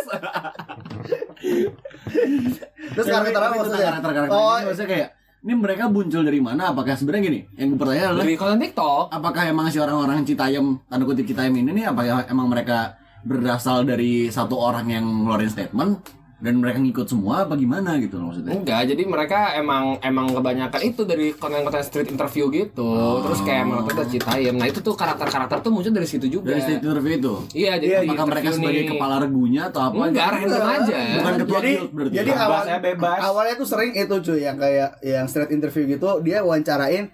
[2.95, 3.89] Terus karakter apa maksudnya?
[3.91, 5.09] Karakter-karakter Oh, ini maksudnya kayak
[5.45, 6.73] ini mereka muncul dari mana?
[6.73, 7.41] Apakah sebenarnya gini?
[7.55, 9.05] Yang gue pertanyaan adalah Dari konten TikTok.
[9.13, 14.29] apakah emang si orang-orang Citayam tanda kutip Citayam ini nih apakah emang mereka berasal dari
[14.29, 16.01] satu orang yang ngeluarin statement
[16.43, 18.59] dan mereka ngikut semua apa gimana gitu loh maksudnya?
[18.59, 22.91] Enggak, jadi mereka emang emang kebanyakan itu dari konten-konten street interview gitu.
[23.23, 24.55] Terus kayak mereka dari Citayam.
[24.59, 26.53] Nah, itu tuh karakter-karakter tuh muncul dari situ juga.
[26.53, 27.35] Dari state interview itu.
[27.55, 28.91] Iya, jadi di Apakah mereka interview sebagai nih.
[28.95, 30.03] kepala regunya atau apa?
[30.11, 30.97] Enggak, random aja.
[31.15, 32.15] Bukan ketua jadi guild berarti.
[32.15, 33.19] jadi ya, bebas.
[33.23, 37.09] awalnya tuh sering itu cuy yang kayak yang street interview gitu dia wawancarain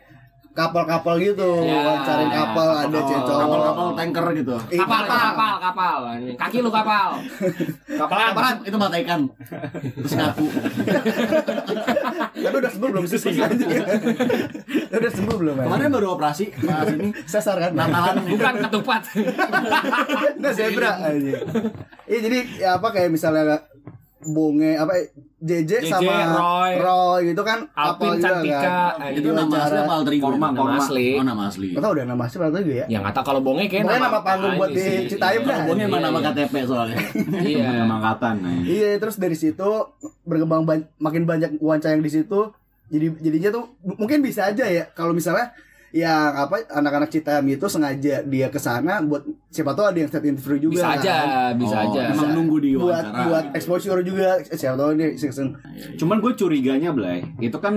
[0.61, 4.57] kapal-kapal gitu Ya, wawancarain kapal ada cewek cowok kapal-kapal tanker gitu.
[4.69, 5.97] Iya, Kapal, kapal, kapal.
[6.37, 7.09] Kaki lu kapal.
[7.89, 9.21] Kapal Apa itu mata ikan?
[9.97, 10.45] Terus ngaku.
[12.41, 13.19] tapi udah sembuh belum sih
[14.91, 19.03] udah sembuh belum ya Kemarin baru operasi pas ini sesar kan Natalan Bukan ketupat.
[20.41, 21.37] Nggak zebra aja.
[22.05, 23.63] Iya jadi ya apa kayak misalnya
[24.21, 24.93] Bonge apa
[25.41, 26.37] JJ, JJ, sama
[26.77, 27.33] Roy.
[27.33, 29.09] gitu kan juga Cantika, kan.
[29.09, 30.29] eh, itu nama asli apa alter ego?
[30.29, 30.77] Nama korma.
[30.77, 31.07] asli.
[31.17, 31.69] Oh nama asli.
[31.73, 32.87] Gak tau udah nama asli atau juga ya.
[32.93, 34.85] Ya nggak tahu kalau bonge kayak Pokoknya nama panggung buat di.
[35.09, 35.57] Citayam dah.
[35.65, 36.29] Pokoknya emang nama iya.
[36.29, 36.99] KTP soalnya.
[37.51, 37.67] Iya.
[37.81, 38.35] Nama angkatan.
[38.45, 38.53] nah.
[38.61, 39.69] Iya terus dari situ
[40.23, 42.53] berkembang ban- makin banyak wawancara yang di situ.
[42.93, 45.57] Jadi jadinya tuh mungkin bisa aja ya kalau misalnya
[45.93, 50.23] yang apa anak-anak Citayam itu sengaja dia ke sana buat siapa tahu ada yang set
[50.23, 51.53] interview juga Bisa aja, kan.
[51.57, 52.01] bisa Oh, aja.
[52.09, 53.27] Emang nunggu di buat wawancara.
[53.27, 55.59] buat exposure juga Eh, siapa tahu ini season
[55.97, 57.75] Cuman gue curiganya Blay, itu kan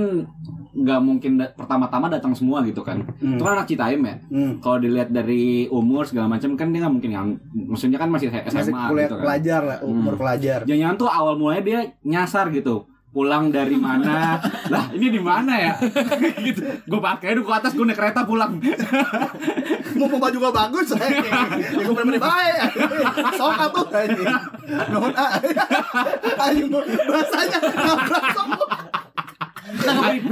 [0.73, 3.01] nggak mungkin da- pertama-tama datang semua gitu kan.
[3.17, 3.33] Hmm.
[3.33, 4.15] Itu kan anak Citayam ya.
[4.27, 4.57] Hmm.
[4.57, 8.49] Kalau dilihat dari umur segala macam kan dia nggak mungkin yang maksudnya kan masih SMA
[8.51, 9.23] masih kuliah gitu kan.
[9.23, 12.85] pelajar lah umur pelajar Jangan-jangan tuh awal mulanya dia nyasar gitu.
[13.13, 14.41] Pulang dari mana?
[14.73, 15.73] lah, ini di mana ya?
[16.47, 16.65] gitu.
[16.83, 18.57] Gue pakai dulu ke atas gue naik kereta pulang.
[19.97, 21.05] mau mau baju gua bagus ya
[21.69, 22.57] gue bener-bener baik
[23.37, 23.53] sok
[23.93, 24.25] anjing
[24.89, 25.37] nuhun ah
[26.41, 28.49] anjing bahasanya ngaprak sok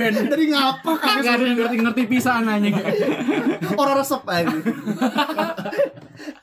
[0.02, 2.74] dari ngapa Gak kagak ada yang ngerti-ngerti pisan anjing.
[3.78, 4.58] orang resep aja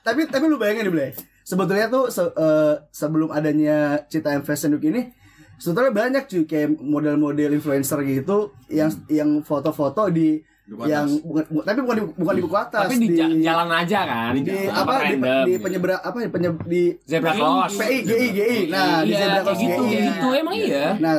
[0.06, 1.10] tapi tapi lu bayangin nih Blay
[1.42, 5.10] sebetulnya tuh se- eh, sebelum adanya Cita M Fashion Week ini
[5.58, 10.92] sebetulnya banyak cuy kayak model-model influencer gitu yang yang foto-foto di Buku atas.
[10.92, 14.00] yang bukan, bu- tapi bukan di, bukan di buku atas Tapi di, ja- jalan aja
[14.04, 14.32] kan.
[14.34, 15.16] di Tempat apa di, di
[15.48, 15.62] gitu.
[15.64, 17.72] penyeberang apa di penye, di Zebra cross.
[17.74, 19.96] PI GI GI nah di iya, zebra kayak cross gitu, GI.
[20.04, 20.26] gitu.
[20.30, 20.86] Emang iya.
[20.94, 21.16] Nah,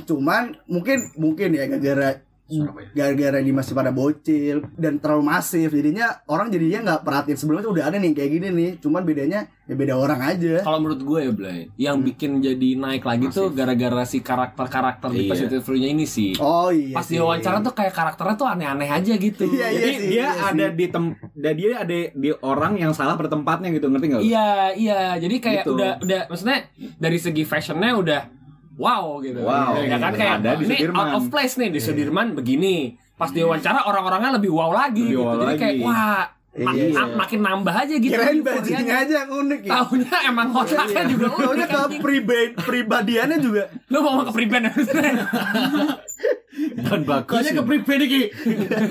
[0.00, 2.10] cuman mungkin mungkin ya gara-gara
[2.92, 7.84] gara-gara di masih pada bocil dan terlalu masif jadinya orang jadinya nggak perhatiin sebelumnya udah
[7.84, 11.32] ada nih kayak gini nih cuman bedanya ya beda orang aja Kalau menurut gue ya
[11.32, 15.30] Blay, yang bikin jadi naik lagi tuh gara-gara si karakter-karakter di Iya.
[15.30, 16.30] positive review-nya ini sih.
[16.36, 17.16] oh iya Pas sih.
[17.16, 19.44] diwawancara tuh kayak karakternya tuh aneh-aneh aja gitu.
[19.46, 20.76] Iya, iya Jadi sih, dia iya ada sih.
[20.76, 21.04] di tem
[21.34, 24.22] dia ada di orang yang salah pada tempatnya gitu, ngerti nggak?
[24.22, 25.00] Iya, iya.
[25.16, 25.72] Jadi kayak Gitu.
[25.72, 26.58] udah udah maksudnya
[26.94, 28.20] dari segi fashionnya udah
[28.74, 29.38] wow gitu.
[29.40, 30.18] Wow, Ya kan iya.
[30.18, 30.98] kayak Ada di ini Sudirman.
[31.00, 32.76] out of place nih di Sudirman begini.
[33.14, 35.22] Pas diwawancara orang-orangnya lebih wow lagi Lebih gitu.
[35.22, 35.84] wow Jadi kayak lagi.
[35.84, 36.22] wah
[36.56, 36.90] ma- Iya.
[36.92, 38.10] ma- makin nambah aja gitu.
[38.10, 42.00] kirain bajunya aja yang unik ya Taunya emang otaknya juga Taunya unik ke anjing.
[42.00, 44.66] pribadi pribadiannya juga Lu mau ke pribadi
[46.74, 47.30] Dan bagus.
[47.30, 48.22] Kayaknya ke pribadi ki.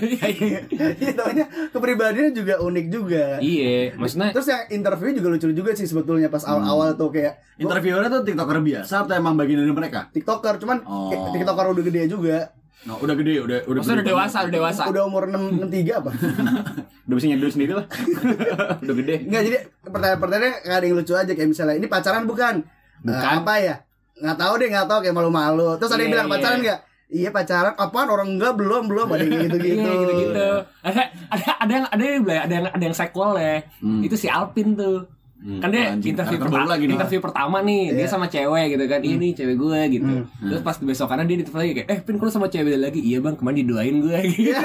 [0.04, 0.60] Iya, iya.
[0.94, 5.84] Iya, taunya kepribadiannya juga unik juga Iya, maksudnya terus yang interview juga lucu juga sih
[5.84, 10.08] sebetulnya pas awal-awal tuh kayak gua Interviewernya tuh tiktoker biasa atau emang bagian dari mereka?
[10.10, 11.10] tiktoker cuman Oh.
[11.32, 12.52] tiktoker udah gede juga
[12.84, 14.82] Nah, udah gede, udah udah maksudnya udah dewasa, udah dewasa.
[14.86, 16.12] udah umur 6 63 apa
[17.06, 17.86] Udah bisa nyedul sendiri lah.
[18.84, 19.16] Udah gede.
[19.24, 22.56] Enggak jadi pertanyaan-pertanyaannya kayak ada yang lucu aja kayak misalnya ini pacaran bukan?
[23.00, 23.24] Bukan.
[23.24, 23.76] Eh, apa ya?
[24.16, 25.68] Nggak tahu deh, nggak tahu kayak malu-malu.
[25.76, 26.34] Terus ada yang Iya, bilang iya.
[26.34, 26.80] pacaran nggak?
[27.13, 27.78] Iya pacaran.
[27.78, 29.78] Apaan orang enggak belum belum ada yang gitu-gitu.
[29.78, 30.47] Iya gitu-gitu.
[30.82, 33.62] Ada ada ada yang ada yang ada yang ada yang sequel ya.
[34.02, 35.06] Itu si Alpin tuh.
[35.43, 36.95] Kan dia Anjing, interview pertama, lagi nih.
[36.95, 39.04] interview pertama nih, dia sama cewek gitu kan.
[39.04, 40.13] Ini cewek gue gitu.
[40.39, 43.19] Terus pas besokannya dia ditelepon lagi kayak, "Eh, Pin, kalau sama cewek beda lagi?" "Iya,
[43.19, 44.56] Bang, kemarin didoain gue." gitu.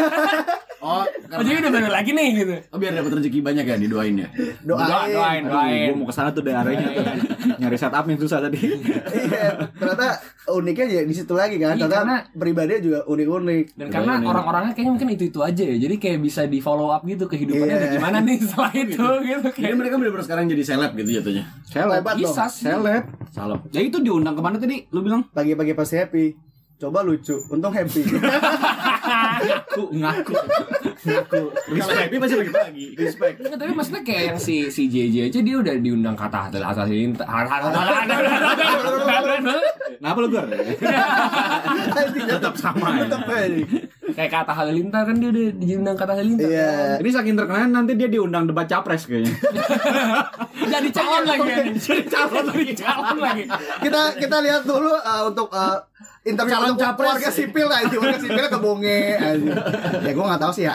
[0.79, 2.55] Oh, Oh karena jadi udah balik lagi nih gitu.
[2.71, 4.29] oh, biar dapat rezeki banyak ya didoain ya.
[4.63, 5.11] Doain.
[5.11, 5.89] doain, doain.
[5.91, 7.05] Gue mau ke sana tuh daerahnya tuh
[7.61, 8.63] nyari setup yang susah tadi.
[9.11, 10.07] Iya, ternyata
[10.51, 11.75] uniknya ya di situ lagi kan.
[11.75, 13.65] Iya, karena- pribadinya juga unik-unik.
[13.75, 15.77] Dan karena orang-orangnya kayaknya mungkin itu-itu aja ya.
[15.79, 17.79] Jadi kayak bisa di follow up gitu kehidupannya Iya.
[17.79, 19.77] udah gimana nih setelah itu gitu Jadi kayak.
[19.77, 21.45] mereka benar-benar sekarang jadi seleb gitu jatuhnya.
[21.65, 22.01] Seleb.
[22.01, 22.23] Hebat dong.
[22.25, 22.65] Bisa sih.
[22.65, 23.05] Seleb.
[23.71, 24.89] Ya itu diundang ke mana tadi?
[24.89, 25.29] Lu bilang?
[25.29, 26.27] Pagi-pagi pasti happy.
[26.79, 28.07] Coba lucu, untung happy.
[28.07, 30.31] Ngaku, ngaku.
[31.01, 31.43] Ngaku.
[31.75, 32.87] Kalau happy pasti pagi-pagi.
[32.95, 33.35] Respect.
[33.41, 36.87] Nggak, tapi maksudnya kayak yang si si JJ aja dia udah diundang kata hasil asal
[36.87, 37.19] ini
[40.09, 40.45] Kenapa lu gur?
[42.33, 42.97] Tetap sama.
[42.97, 43.61] Tetap aja.
[44.09, 46.97] kayak kata halilintar kan dia udah diundang kata halilintar Iya.
[46.97, 47.05] kan.
[47.05, 49.37] Ini saking terkenal nanti dia diundang debat capres kayaknya.
[50.73, 53.45] jadi calon lagi kan jadi calon lagi calon lagi
[53.79, 55.77] Kita kita lihat dulu uh, untuk uh,
[56.25, 57.09] interview Calon untuk capres.
[57.15, 59.53] warga sipil aja, warga sipil ke bonge aja.
[60.01, 60.75] Ya gua nggak tahu sih ya.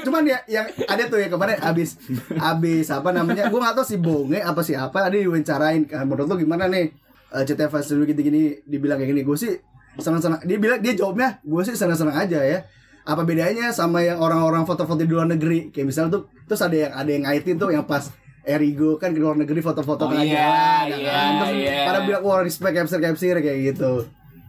[0.00, 1.98] Cuman ya yang ada tuh ya kemarin abis
[2.32, 3.50] abis apa namanya?
[3.50, 6.94] Gua nggak tahu si bonge apa sih apa ada diwawancarain kan menurut lu gimana nih?
[7.32, 9.22] Uh, CTF dulu gini-gini dibilang kayak gini.
[9.24, 9.56] Gue sih
[9.96, 12.68] senang-senang dia bilang dia jawabnya gue sih senang-senang aja ya.
[13.02, 15.72] Apa bedanya sama yang orang-orang foto-foto di luar negeri?
[15.74, 19.20] Kayak misalnya tuh terus ada yang ada yang ngaitin tuh yang pas Erigo kan ke
[19.22, 21.30] luar negeri Oh, foto-foto tengah iya, jalan, ya iya, kan?
[21.38, 21.78] terus iya.
[21.86, 23.92] pada bilang wah respect capsir capsir kayak gitu.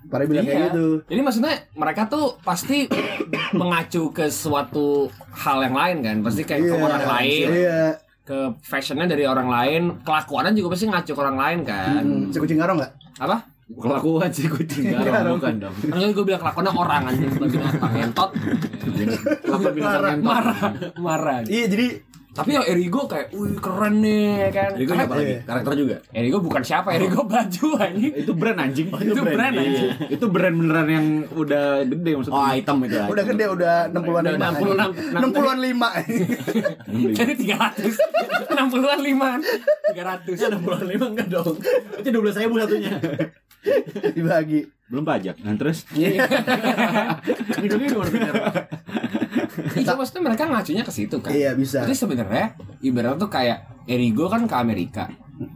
[0.10, 0.68] Pada bilang kayak Iya.
[0.74, 0.88] gitu.
[1.10, 2.90] Jadi maksudnya mereka tuh pasti
[3.54, 7.82] mengacu ke suatu hal yang lain kan, pasti kayak ke Iya, orang lain, iya
[8.24, 12.04] ke fashionnya dari orang lain, kelakuannya juga pasti ngacu ke orang lain kan.
[12.04, 13.38] hmm, si kucing garong nggak Apa?
[13.74, 15.76] Kelakuan sih kucing garong bukan dong.
[15.92, 18.30] Kan gue bilang kelakuannya orang anjing bukan binatang ngentot.
[19.44, 20.12] Kelakuan binatang Marah.
[20.12, 20.62] yang Marah,
[20.96, 21.38] marah.
[21.52, 21.88] iya jadi
[22.34, 24.74] Tapi ya Erigo kayak, wih keren nih kan.
[24.74, 25.36] Jadi gue Karena apa lagi?
[25.46, 25.96] Karakter juga.
[26.10, 28.14] Erigo bukan siapa, Erigo baju anjing.
[28.26, 28.88] itu brand anjing.
[28.90, 29.90] Itu brand anjing.
[30.10, 32.42] itu brand beneran yang udah gede maksudnya.
[32.42, 33.06] Oh, item itu ya.
[33.06, 35.90] udah gede udah 60-an Udah lima 60-an, 60-an lima
[37.14, 41.54] Jadi 300 60-an 5 300 Ada bulan lima enggak dong?
[42.02, 42.98] Itu dua belas ribu satunya.
[44.18, 45.40] dibagi Belum pajak.
[45.42, 48.06] Nah, terus Hidungnya dua
[49.78, 51.32] Iya maksudnya mereka ngacunya ke situ kan?
[51.32, 51.86] Iya bisa.
[51.86, 55.10] Jadi sebenarnya ibaratnya tuh kayak Erigo kan ke Amerika.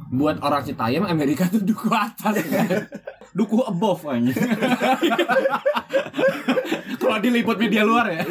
[0.09, 2.67] Buat orang Citayam Amerika tuh duku atas kan?
[3.37, 4.33] Duku above anjing.
[7.07, 8.21] Kalau diliput media luar ya.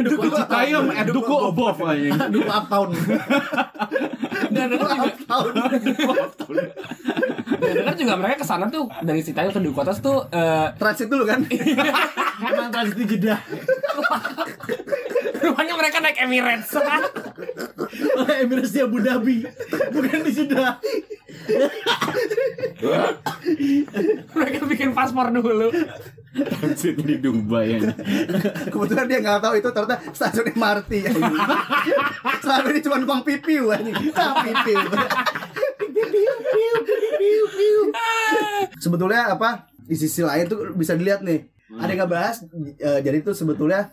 [0.00, 2.14] duku Citayam eh duku above anjing.
[2.30, 2.88] Dua uptown.
[4.54, 5.10] Dan dengar juga
[7.64, 11.10] Dan dengar juga mereka ke sana tuh Dari Citayam ke duku atas tuh eh, transit
[11.10, 11.42] dulu kan
[12.50, 13.38] Emang transit di Jeddah.
[15.42, 19.44] Rumahnya mereka naik Emirates Oh, Emirates di Abu Dhabi.
[19.92, 20.78] Bukan di Jeddah.
[24.34, 25.70] Mereka bikin paspor dulu
[26.58, 27.94] Transit di Dubai anjing.
[28.72, 31.34] kebetulan dia nggak tahu itu ternyata stasiun MRT anjing.
[32.42, 34.80] selama ini cuma numpang pipiu anjing ah, pipiu.
[38.82, 41.46] Sebetulnya apa di sisi lain tuh bisa dilihat nih.
[41.74, 42.36] Ada yang nggak bahas
[42.78, 43.90] eh, jadi tuh sebetulnya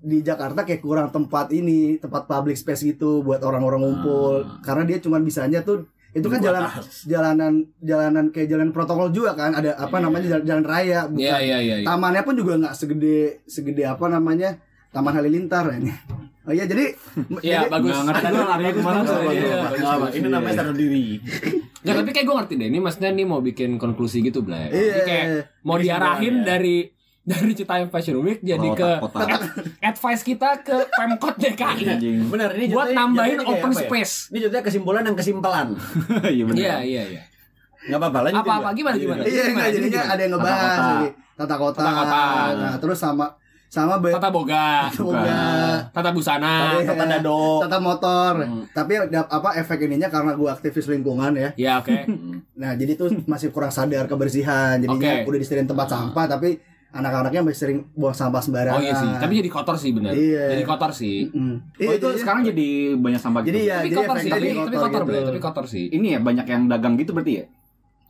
[0.00, 4.60] di Jakarta kayak kurang tempat ini tempat public space gitu buat orang-orang ngumpul.
[4.60, 7.04] Karena dia cuma bisanya tuh itu kan jalan atas.
[7.04, 11.36] jalanan jalanan kayak jalan protokol juga kan ada apa namanya jalan, jalan raya bukan Iya
[11.38, 11.86] iya iya iya.
[11.86, 14.58] tamannya pun juga nggak segede segede apa namanya
[14.90, 15.94] taman halilintar ini
[16.42, 16.98] oh iya jadi
[17.40, 17.90] Iya jadi- bagus.
[17.92, 18.98] Nggak ngerti gua larinya ke mana.
[18.98, 20.12] Iya, Iya, bagus, bagus.
[20.12, 21.06] Ini namanya sadar diri.
[21.80, 22.68] Nggak, tapi kayak gue ngerti deh.
[22.68, 24.68] Ini maksudnya nih mau bikin konklusi gitu, Blay.
[24.68, 25.00] Iya.
[25.02, 25.26] Kayak
[25.62, 26.44] mau diarahin ya.
[26.46, 26.76] dari
[27.30, 28.90] dari Citayam Fashion Week jadi Oh, ke
[29.80, 31.84] advice kita ke Pemkot DKI.
[32.26, 33.78] Benar, ini Buat nambahin open ya?
[33.80, 34.12] space.
[34.28, 35.66] Ini jatuhnya kesimpulan dan kesimpulan.
[36.26, 36.58] Iya benar.
[36.58, 37.22] Iya, iya, iya.
[37.82, 38.44] Enggak apa-apa, lanjutin.
[38.44, 39.22] Apa-apa, gimana, gimana?
[39.24, 40.90] iya enggak Jadi jadinya ada yang ngebahas Tata kota.
[40.90, 42.22] jadi tata kota, Tata kota.
[42.54, 43.26] nah terus sama
[43.66, 45.40] sama be- Tata Boga, Boga,
[45.88, 46.76] Tata Busana.
[46.76, 46.90] Iya.
[46.90, 47.62] Tata dado.
[47.62, 48.66] tata motor Hmm.
[48.68, 51.94] tapi ada apa efek ininya karena gua aktivis lingkungan ya Ya, oke.
[52.60, 55.24] nah jadi tuh masih kurang sadar kebersihan jadinya Oke.
[55.24, 56.58] udah disediain tempat sampah tapi
[56.90, 60.10] anak-anaknya masih sering buang sampah sembarangan Oh iya sih, tapi jadi kotor sih bener.
[60.10, 60.44] Iya.
[60.50, 61.16] Jadi kotor sih.
[61.28, 61.38] Mm.
[61.38, 63.48] Oh Iya, itu jadi- sekarang jadi banyak sampah gitu.
[63.48, 65.06] jadi ya Tapi jadi kotor sih, tapi, jadi tapi kotor, gitu.
[65.06, 65.22] Blay.
[65.24, 65.84] Tapi kotor sih.
[65.88, 67.46] Ini ya banyak yang dagang gitu berarti ya?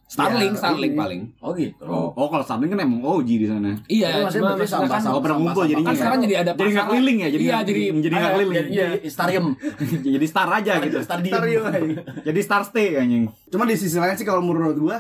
[0.06, 0.98] Starling, Ya, Starling ini.
[0.98, 1.20] paling.
[1.38, 1.84] Oh gitu.
[1.84, 3.78] Oh, oh kalau Starling kan emang OG di sana.
[3.86, 5.86] Iya, maksudnya cuma maksudnya kan, sampah- Oh, pernah ngumpul jadinya.
[5.86, 6.00] kan ya?
[6.00, 8.56] sekarang jadi ada Jadi nggak pasar- keliling ya, jadi Iya, jadi jadi nggak Ah, keliling.
[8.56, 9.44] Jadi, jadi stadium.
[10.16, 10.98] jadi star aja gitu.
[11.00, 11.62] Stadium.
[11.62, 11.94] Anjing.
[12.24, 13.24] Jadi star stay anjing.
[13.46, 14.98] Cuma di sisi lain sih kalau menurut gua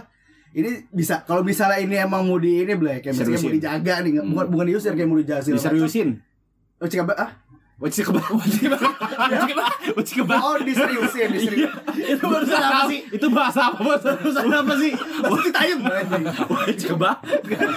[0.52, 4.10] ini bisa kalau misalnya ini emang mau di ini Blay kayak misalnya mau dijaga nih
[4.12, 5.46] nggak- bukan bukan diusir kayak mau dijaga.
[5.46, 6.08] Diseriusin.
[6.76, 7.30] Oh, cika ah?
[7.80, 8.28] Wajib kebak.
[8.30, 9.72] Wajib kebak.
[9.96, 10.36] Wajib kebak.
[10.38, 11.72] Oh, diseriusin, diseriusin.
[12.12, 13.00] Itu barusan apa sih?
[13.08, 14.00] Itu bahasa apa bos?
[14.00, 14.92] Barusan apa sih?
[15.48, 16.24] Tayang anjing.
[16.46, 17.16] Wajib kebak.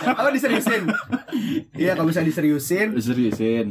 [0.03, 0.91] Apa diseriusin?
[1.73, 3.65] Iya, kalau bisa diseriusin, Seriusin.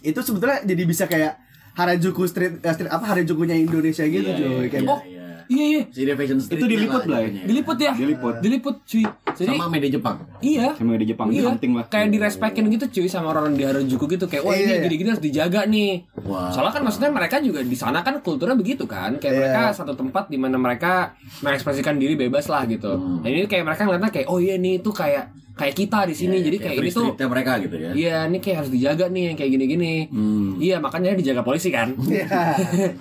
[0.00, 1.36] itu sebetulnya jadi bisa kayak
[1.74, 4.46] Harajuku street, eh, street apa Harajukunya Indonesia gitu, Iya, cuy.
[4.56, 5.00] iya, Kayak Oh,
[5.46, 5.82] iya iya.
[5.88, 7.42] Si Fashion Street Itu diliput, lah itunya.
[7.44, 7.92] Diliput ya?
[7.92, 8.34] Diliput.
[8.38, 9.04] Diliput cuy.
[9.34, 10.16] Jadi Sama media Jepang.
[10.38, 10.68] iya.
[10.72, 11.84] Sama di Jepang Iya, penting lah.
[11.86, 14.82] kayak direspekin gitu cuy sama orang di Harajuku gitu kayak wah Iya, ini iya.
[14.84, 15.92] gini-gini harus dijaga nih.
[16.22, 16.48] Wah.
[16.48, 19.40] Soalnya kan maksudnya mereka juga di sana kan kulturnya begitu kan, kayak Iya.
[19.42, 22.94] mereka satu tempat di mana mereka mengekspresikan diri bebas lah gitu.
[23.20, 26.36] Dan ini kayak mereka ngeliatnya kayak oh iya nih itu kayak kayak kita di sini.
[26.40, 27.90] Jadi kayak ini free tuh mereka gitu ya.
[27.90, 29.94] Iya, ini kayak harus dijaga nih yang kayak gini-gini.
[30.10, 30.58] Hmm.
[30.58, 31.94] Iya, makanya dijaga polisi kan.
[32.00, 32.26] Iya.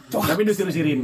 [0.30, 1.02] Tapi disuruh-sirin.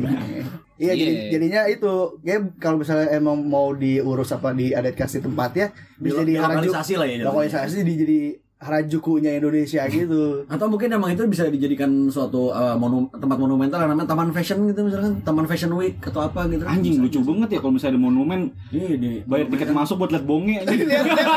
[0.80, 0.94] Iya, Iya.
[0.96, 6.32] jadi, jadinya itu kayak kalau misalnya emang mau diurus apa diadaptasi tempatnya bisa Di- jadi
[6.40, 7.26] Harajuku dilokalisasi lah ya.
[7.26, 8.20] Lokalisasi di jadi
[8.60, 10.44] Harajukunya Indonesia gitu.
[10.46, 14.68] Atau mungkin emang itu bisa dijadikan suatu uh, monu- tempat monumental yang namanya Taman Fashion
[14.68, 16.64] gitu misalkan, Taman Fashion Week atau apa gitu.
[16.64, 18.40] Anjing lucu banget ya kalau misalnya ada monumen
[18.70, 20.60] Iya, di bayar tiket masuk buat lihat bonge.
[20.60, 20.76] lihat
[21.08, 21.28] lihat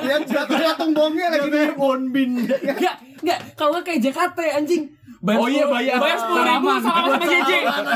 [0.00, 2.30] lihat jatuh-jatuh bongnya lagi di Bonbin.
[2.42, 3.38] Enggak, enggak.
[3.54, 4.82] Kalau kayak JKT anjing.
[5.20, 5.94] Bayar Oh iya, 10 bayar.
[6.00, 6.80] Bayar sepuluh ribu Salaman.
[6.80, 7.50] sama sama JJ.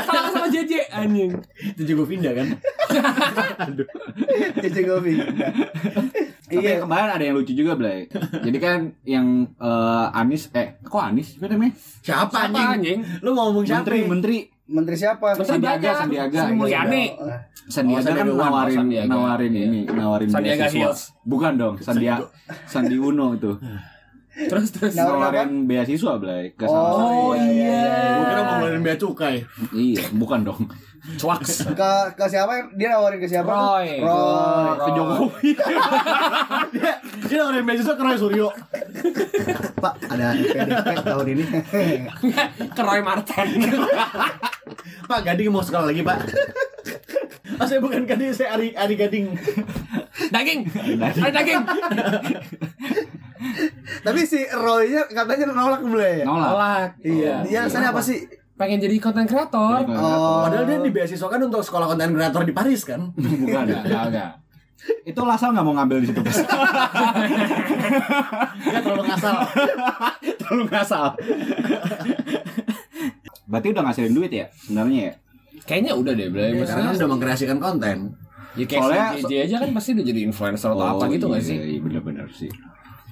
[0.05, 1.31] Sama sama JJ anjing.
[1.73, 2.47] Itu juga pindah kan?
[4.61, 5.13] Cici Gopi.
[6.45, 6.77] Tapi Iya.
[6.77, 8.05] kemarin ada yang lucu juga, Blay.
[8.13, 11.33] Jadi kan yang eh, Anis eh kok Anis?
[11.33, 11.73] Siapa namanya?
[11.99, 12.69] Siapa Apa anjing?
[12.71, 12.99] anjing?
[13.19, 13.81] Lu mau ngomong siapa?
[13.81, 15.27] Menteri, menteri Menteri siapa?
[15.33, 15.91] Menteri Sandiaga.
[15.95, 16.39] Sandiaga.
[16.51, 17.05] Mulyani.
[17.65, 18.43] Sandiaga Oh, kan Sandiaga Uno.
[18.43, 19.09] nawarin Sandiaga.
[19.09, 20.77] nawarin ini, nawarin Sandiaga beasiswa.
[20.85, 21.01] Hills.
[21.23, 22.21] Bukan dong, Sandia
[22.65, 23.51] Sandi Uno itu.
[24.35, 24.93] Terus terus.
[24.93, 25.31] Nawarin apa?
[25.31, 27.39] Nawarin beasiswa, Blay, ke salah Oh, satu.
[27.47, 27.87] iya.
[28.11, 29.35] Gua kira mau ngeluarin bea cukai.
[29.71, 30.67] Iya, bukan dong.
[31.15, 31.69] Cuaks.
[31.71, 32.51] Ke ke siapa?
[32.73, 33.47] Dia nawarin ke siapa?
[33.47, 34.01] Roy.
[34.01, 34.75] Roy.
[34.75, 35.49] Ke Jokowi.
[37.25, 38.47] Dia ngeluarin beasiswa ke Roy Suryo.
[39.77, 41.45] Pak, ada PDP tahun ini.
[42.69, 43.47] Ke Roy Martin.
[45.05, 46.19] Pak Gading mau sekolah lagi, Pak.
[47.55, 49.31] Oh, saya bukan Gading, saya Ari Ari Gading.
[50.27, 50.59] Daging.
[50.97, 51.61] Ada daging.
[54.01, 56.25] Tapi si Roy-nya katanya nolak boleh ya?
[56.25, 56.49] Nolak.
[56.51, 56.89] Tolak.
[57.01, 57.35] Iya.
[57.45, 58.19] Dia alasannya apa sih?
[58.55, 59.83] Pengen jadi konten kreator.
[59.91, 60.47] Oh.
[60.47, 63.11] Padahal dia dibeasiswa kan untuk sekolah konten kreator di Paris kan.
[63.15, 63.63] Bukan.
[63.67, 64.31] Enggak, enggak, enggak.
[65.01, 66.21] Itu Lasal nggak mau ngambil di situ.
[68.69, 69.35] Dia terlalu ngasal.
[70.39, 71.05] Terlalu ngasal.
[73.45, 75.13] Berarti udah ngasilin duit ya sebenarnya ya?
[75.65, 76.49] Kayaknya udah deh, Blay.
[76.53, 77.97] Karena Maksudnya kan udah mengkreasikan konten.
[78.55, 81.49] ya kayak Soalnya- JJ aja kan pasti udah jadi influencer atau apa gitu nggak iya,
[81.49, 81.57] sih?
[81.59, 82.51] Iya, benar-benar sih.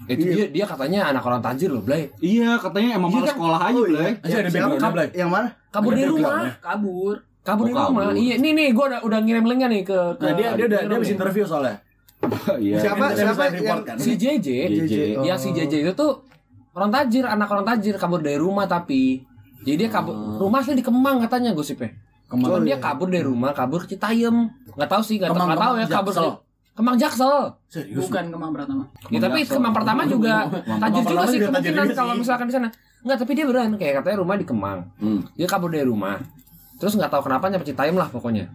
[0.05, 2.11] Itu dia dia katanya anak orang tajir loh, Blay.
[2.17, 3.35] Iya, katanya emang Iya malas kan?
[3.35, 4.11] sekolah aja, Oh, Blay.
[4.17, 5.07] Aja ada background Blay.
[5.13, 5.47] Yang mana?
[5.69, 6.31] Kabur Ada dari rumah.
[6.59, 8.03] kabur Kabur Oh, dari rumah.
[8.03, 8.15] kabur.
[8.15, 10.81] Iya, nih nih gua udah udah ngirim linknya nih ke, ke Nah, dia dia udah
[10.81, 11.75] dia habis interview soalnya.
[12.57, 12.77] Iya.
[12.79, 13.05] Siapa?
[13.11, 13.95] Siapa yang- kan?
[13.97, 14.93] Si JJ, JJ.
[15.15, 15.23] Oh.
[15.23, 16.23] ya si JJ itu tuh
[16.71, 19.19] orang tajir, anak orang tajir kabur dari rumah tapi
[19.61, 21.91] jadi dia kabur rumah asli di Kemang katanya gosipnya.
[22.25, 22.47] Kemang.
[22.49, 22.77] Cuman Oh, dia iya.
[22.77, 24.47] kabur dari rumah, kabur ke Citayam.
[24.69, 26.31] Nggak tahu sih, nggak Kemang- nggak tahu ya kabur Jaksel.
[26.73, 27.53] Ke- Kemang Jaksel.
[27.67, 28.01] Serius.
[28.01, 29.55] bukan Kemang Pratama Ya, tapi Jaksel.
[29.55, 32.67] Kemang pertama juga Kemang tajir juga sih kemungkinan kalau misalkan di sana.
[32.99, 34.79] Enggak, tapi dia beneran kayak katanya rumah di Kemang.
[34.97, 35.21] Hmm.
[35.33, 36.17] Dia kabur dari rumah.
[36.75, 38.49] Terus nggak tahu kenapa nyampe Citayam lah pokoknya.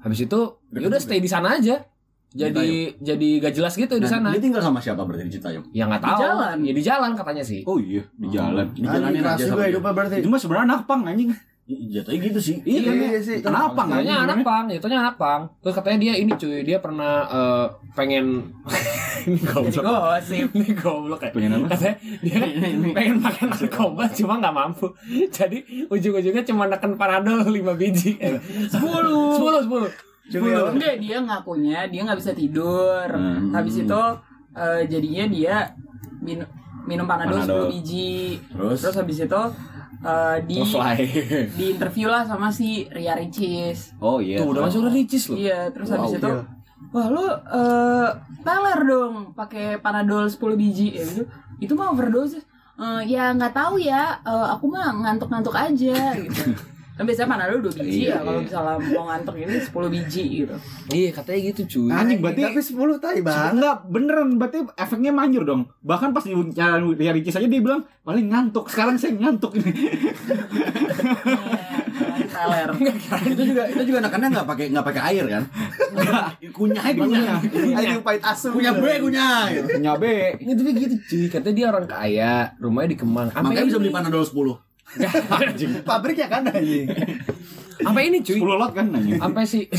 [0.00, 1.82] Habis itu ya udah stay di sana aja.
[2.30, 4.28] Jadi jadi gak jelas gitu di Nah, sana.
[4.30, 5.66] Dia tinggal sama siapa berarti di Citayam?
[5.74, 6.20] Ya nggak tahu.
[6.22, 6.56] jalan.
[6.60, 7.60] Ya di jalan katanya sih.
[7.64, 8.70] Oh iya, di jalan.
[8.70, 9.68] Di Anjing jalanin aja juga dia.
[9.68, 10.22] hidupnya berarti.
[10.22, 11.34] Mah sebenarnya anak pang anjing.
[11.70, 12.56] Jatuhnya gitu sih.
[12.62, 12.94] Iya, kan?
[12.98, 13.36] Iya sih.
[13.38, 14.02] Kenapa nggak?
[14.02, 15.40] Katanya anak pang, jatuhnya anak pang.
[15.62, 18.26] Terus katanya dia ini cuy, dia pernah eh, pengen
[19.30, 19.82] ini goblok.
[19.84, 21.30] gosip Ini goblok ya.
[21.30, 21.66] Pengen apa?
[21.70, 22.36] Katanya dia
[22.90, 24.86] pengen makan narkoba cuma nggak mampu.
[25.30, 28.18] Jadi ujung-ujungnya cuma neken panadol 5 biji.
[28.18, 28.34] Eh,
[28.66, 30.10] 10 10 10.
[30.30, 33.50] Cuma enggak dia ngakunya dia nggak bisa tidur Hmm.
[33.50, 34.02] habis itu
[34.52, 35.54] eh, jadinya dia
[36.18, 36.46] minum
[36.82, 37.66] minum panadol Panadol.
[37.66, 38.78] 10 biji Terus?
[38.80, 39.42] terus habis itu
[39.98, 40.56] eh, di
[41.58, 43.94] di interview lah sama si Ria Ricis.
[43.98, 44.38] Oh iya.
[44.38, 45.36] Tuh udah masuk udah ricis loh.
[45.36, 46.42] iya terus habis Wow, itu iya.
[46.90, 48.08] wah lu eh
[48.40, 50.88] teler dong pakai panadol 10 biji.
[50.92, 51.22] Ya gitu.
[51.60, 52.40] Itu mah overdose.
[52.80, 54.16] "Eh, ya nggak tahu ya.
[54.22, 56.42] Eh, aku mah ngantuk-ngantuk aja gitu
[57.00, 58.44] kan biasanya panadol 2 biji Iya, ya kalau iya.
[58.44, 60.56] misalnya mau ngantuk ini 10 biji gitu
[60.92, 61.88] Iya katanya gitu cuy.
[61.88, 63.56] Anjing berarti Tapi 10 tai bang.
[63.56, 65.62] Enggak, beneran berarti efeknya manjur dong.
[65.80, 68.68] Bahkan pas di jalan Ria Ricis aja dia bilang paling ngantuk.
[68.68, 69.72] Sekarang saya ngantuk ini.
[72.30, 72.68] teler
[73.26, 75.44] itu juga itu juga anak-anak nggak pakai nggak pakai air kan?
[76.52, 77.36] kunyah kunyah.
[77.76, 78.48] Anjing pahit asu.
[78.52, 79.40] Kunyah gue kunyah.
[79.52, 79.68] gitu.
[79.80, 80.36] Nyabe.
[80.40, 83.28] Ini tapi gitu cuy, katanya dia orang kaya, rumahnya di Kemang.
[83.32, 84.69] Makanya bisa beli panadol 10.
[85.88, 86.86] Pabrik ya kan anjing.
[87.80, 88.36] Sampai ini cuy.
[88.36, 89.16] 10 lot kan anjing.
[89.16, 89.64] Sampai si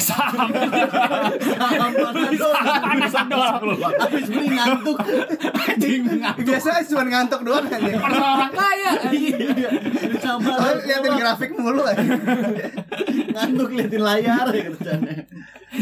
[2.72, 3.76] Panadol.
[3.78, 4.98] Habis beli ngantuk.
[5.54, 6.46] anjing ngantuk.
[6.46, 7.96] Biasanya cuma ngantuk doang kan ya.
[7.98, 8.92] Padahal orang kaya.
[9.12, 9.70] Iya.
[10.18, 10.52] Sama
[10.82, 12.02] liatin grafik mulu aja.
[13.32, 15.14] ngantuk liatin layar ya kerjanya.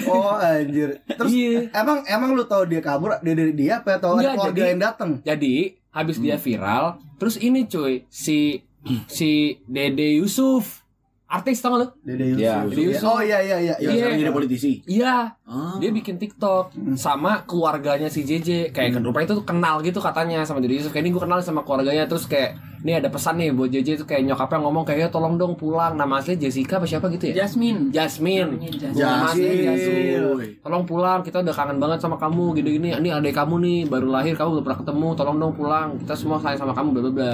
[0.06, 0.90] Oh anjir.
[1.08, 1.72] Terus Iya.
[1.74, 5.10] emang emang lu tahu dia kabur dia dari dia apa atau Enggak, keluarga yang datang?
[5.24, 5.56] Jadi
[5.90, 8.62] habis dia viral, terus ini cuy si
[9.08, 10.84] si Dede Yusuf
[11.30, 11.88] artis tau gak lu?
[12.02, 12.74] Dede Yusuf.
[12.74, 13.06] Dede Yusuf.
[13.06, 13.76] Oh iya iya iya.
[13.78, 14.00] Yang iya.
[14.02, 14.72] sekarang jadi politisi.
[14.84, 15.78] Iya, Ah.
[15.78, 20.42] dia bikin TikTok sama keluarganya si JJ kayak kan rupanya itu tuh kenal gitu katanya
[20.42, 23.50] sama Dede Yusuf kayak ini gue kenal sama keluarganya terus kayak ini ada pesan nih
[23.52, 26.86] buat JJ itu kayak nyokapnya ngomong kayak "Ya, tolong dong pulang nama asli Jessica apa
[26.86, 27.90] siapa gitu ya Jasmine.
[27.90, 28.94] Jasmine Jasmine.
[28.94, 29.64] Jasmine.
[29.68, 30.50] Jasmine.
[30.62, 34.08] tolong pulang kita udah kangen banget sama kamu gini gini ini adik kamu nih baru
[34.10, 37.12] lahir kamu belum pernah ketemu tolong dong pulang kita semua sayang sama kamu bla bla
[37.12, 37.32] bla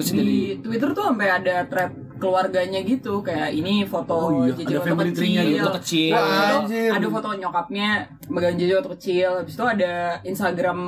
[0.00, 4.52] terus jadi Di Twitter tuh sampai ada thread keluarganya gitu kayak ini foto Oh iya,
[4.54, 5.40] JJ ada waktu kecil.
[5.46, 5.60] gitu.
[5.62, 6.12] Waktu kecil.
[6.12, 6.90] Itu Anjir.
[6.90, 7.88] ada foto nyokapnya
[8.26, 9.30] megang JJ waktu kecil.
[9.38, 9.92] Habis itu ada
[10.22, 10.78] Instagram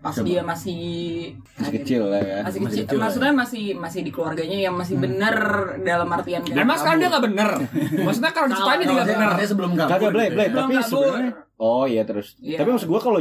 [0.00, 0.84] pas dia masih
[1.56, 2.36] Masih kecil lah ya.
[2.40, 5.36] masih Masih kecil, kecil, maksudnya masih masih di keluarganya yang masih bener
[5.80, 7.48] dalam artian kayak mas sekarang dia nggak bener
[8.04, 9.88] maksudnya kalau diceritain dia nggak bener Katanya sebelum kabur.
[9.88, 12.36] Kagak blay, tapi sebenarnya Oh iya terus.
[12.36, 12.60] Iya.
[12.60, 13.20] Tapi maksud gua kalau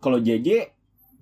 [0.00, 0.48] kalau JJ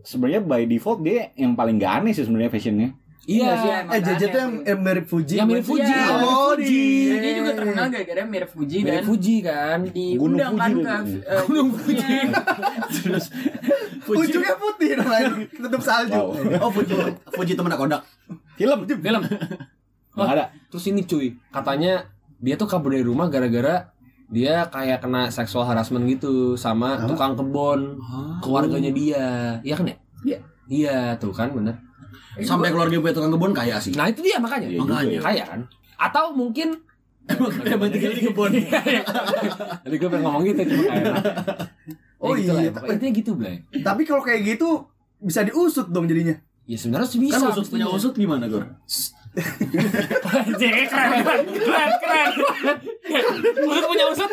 [0.01, 2.89] sebenarnya by default dia yang paling gak aneh sih sebenarnya fashionnya.
[3.25, 5.35] Iya Iya, Eh JJ tuh yang eh, mirip Fuji.
[5.37, 5.87] Yang mirip Fuji.
[5.87, 6.67] Iya, mirip Oh, Fuji.
[6.67, 10.95] di- dia juga terkenal gara-gara mirip Fuji mirip dan Fuji kan diundang kan Gunung ke
[10.99, 11.19] Fuji.
[11.23, 12.41] eh, Gunung YouTube-nya.
[12.93, 13.25] Terus
[14.03, 14.19] Fuji.
[14.27, 15.47] Ujungnya putih anjing.
[15.53, 16.13] Tutup salju.
[16.13, 16.61] Wow.
[16.61, 16.95] Oh Fuji
[17.29, 18.03] Fuji temen Kodak.
[18.53, 18.79] Film.
[18.85, 19.23] film
[20.13, 20.45] Nggak ada.
[20.67, 22.05] terus ini cuy katanya
[22.37, 23.89] dia tuh kabur dari rumah gara-gara
[24.29, 27.07] dia kayak kena seksual harassment gitu sama Hah?
[27.07, 27.97] tukang kebon
[28.41, 29.25] keluarganya dia
[29.61, 30.39] iya kan ya Iya.
[30.67, 31.81] iya tuh kan bener
[32.41, 33.93] Sampai keluarga gue tukang kebun kaya sih.
[33.93, 35.21] nah itu dia makanya Iya ya.
[35.21, 35.61] kaya kan
[36.01, 36.81] atau mungkin
[37.23, 38.51] Emang emang tinggal di kebun.
[39.79, 41.15] Tadi gue pengen ngomong gitu cuma kayak.
[42.19, 44.69] Oh Ya gitu iya, pokoknya intinya gitu Blay Tapi kalau kayak gitu
[45.19, 46.35] bisa diusut dong jadinya.
[46.65, 48.67] Ya sebenarnya sih bisa Kan usut punya usut gimana, Gor?
[49.33, 52.31] Anjing, keren keren keren
[53.65, 54.31] Usut punya usut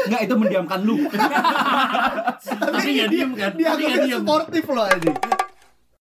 [0.00, 0.96] Enggak itu mendiamkan lu.
[2.40, 3.52] Tapi nggak diem kan?
[3.54, 4.22] Dia Tapi nggak agak diem.
[4.24, 5.16] sportif loh anjing.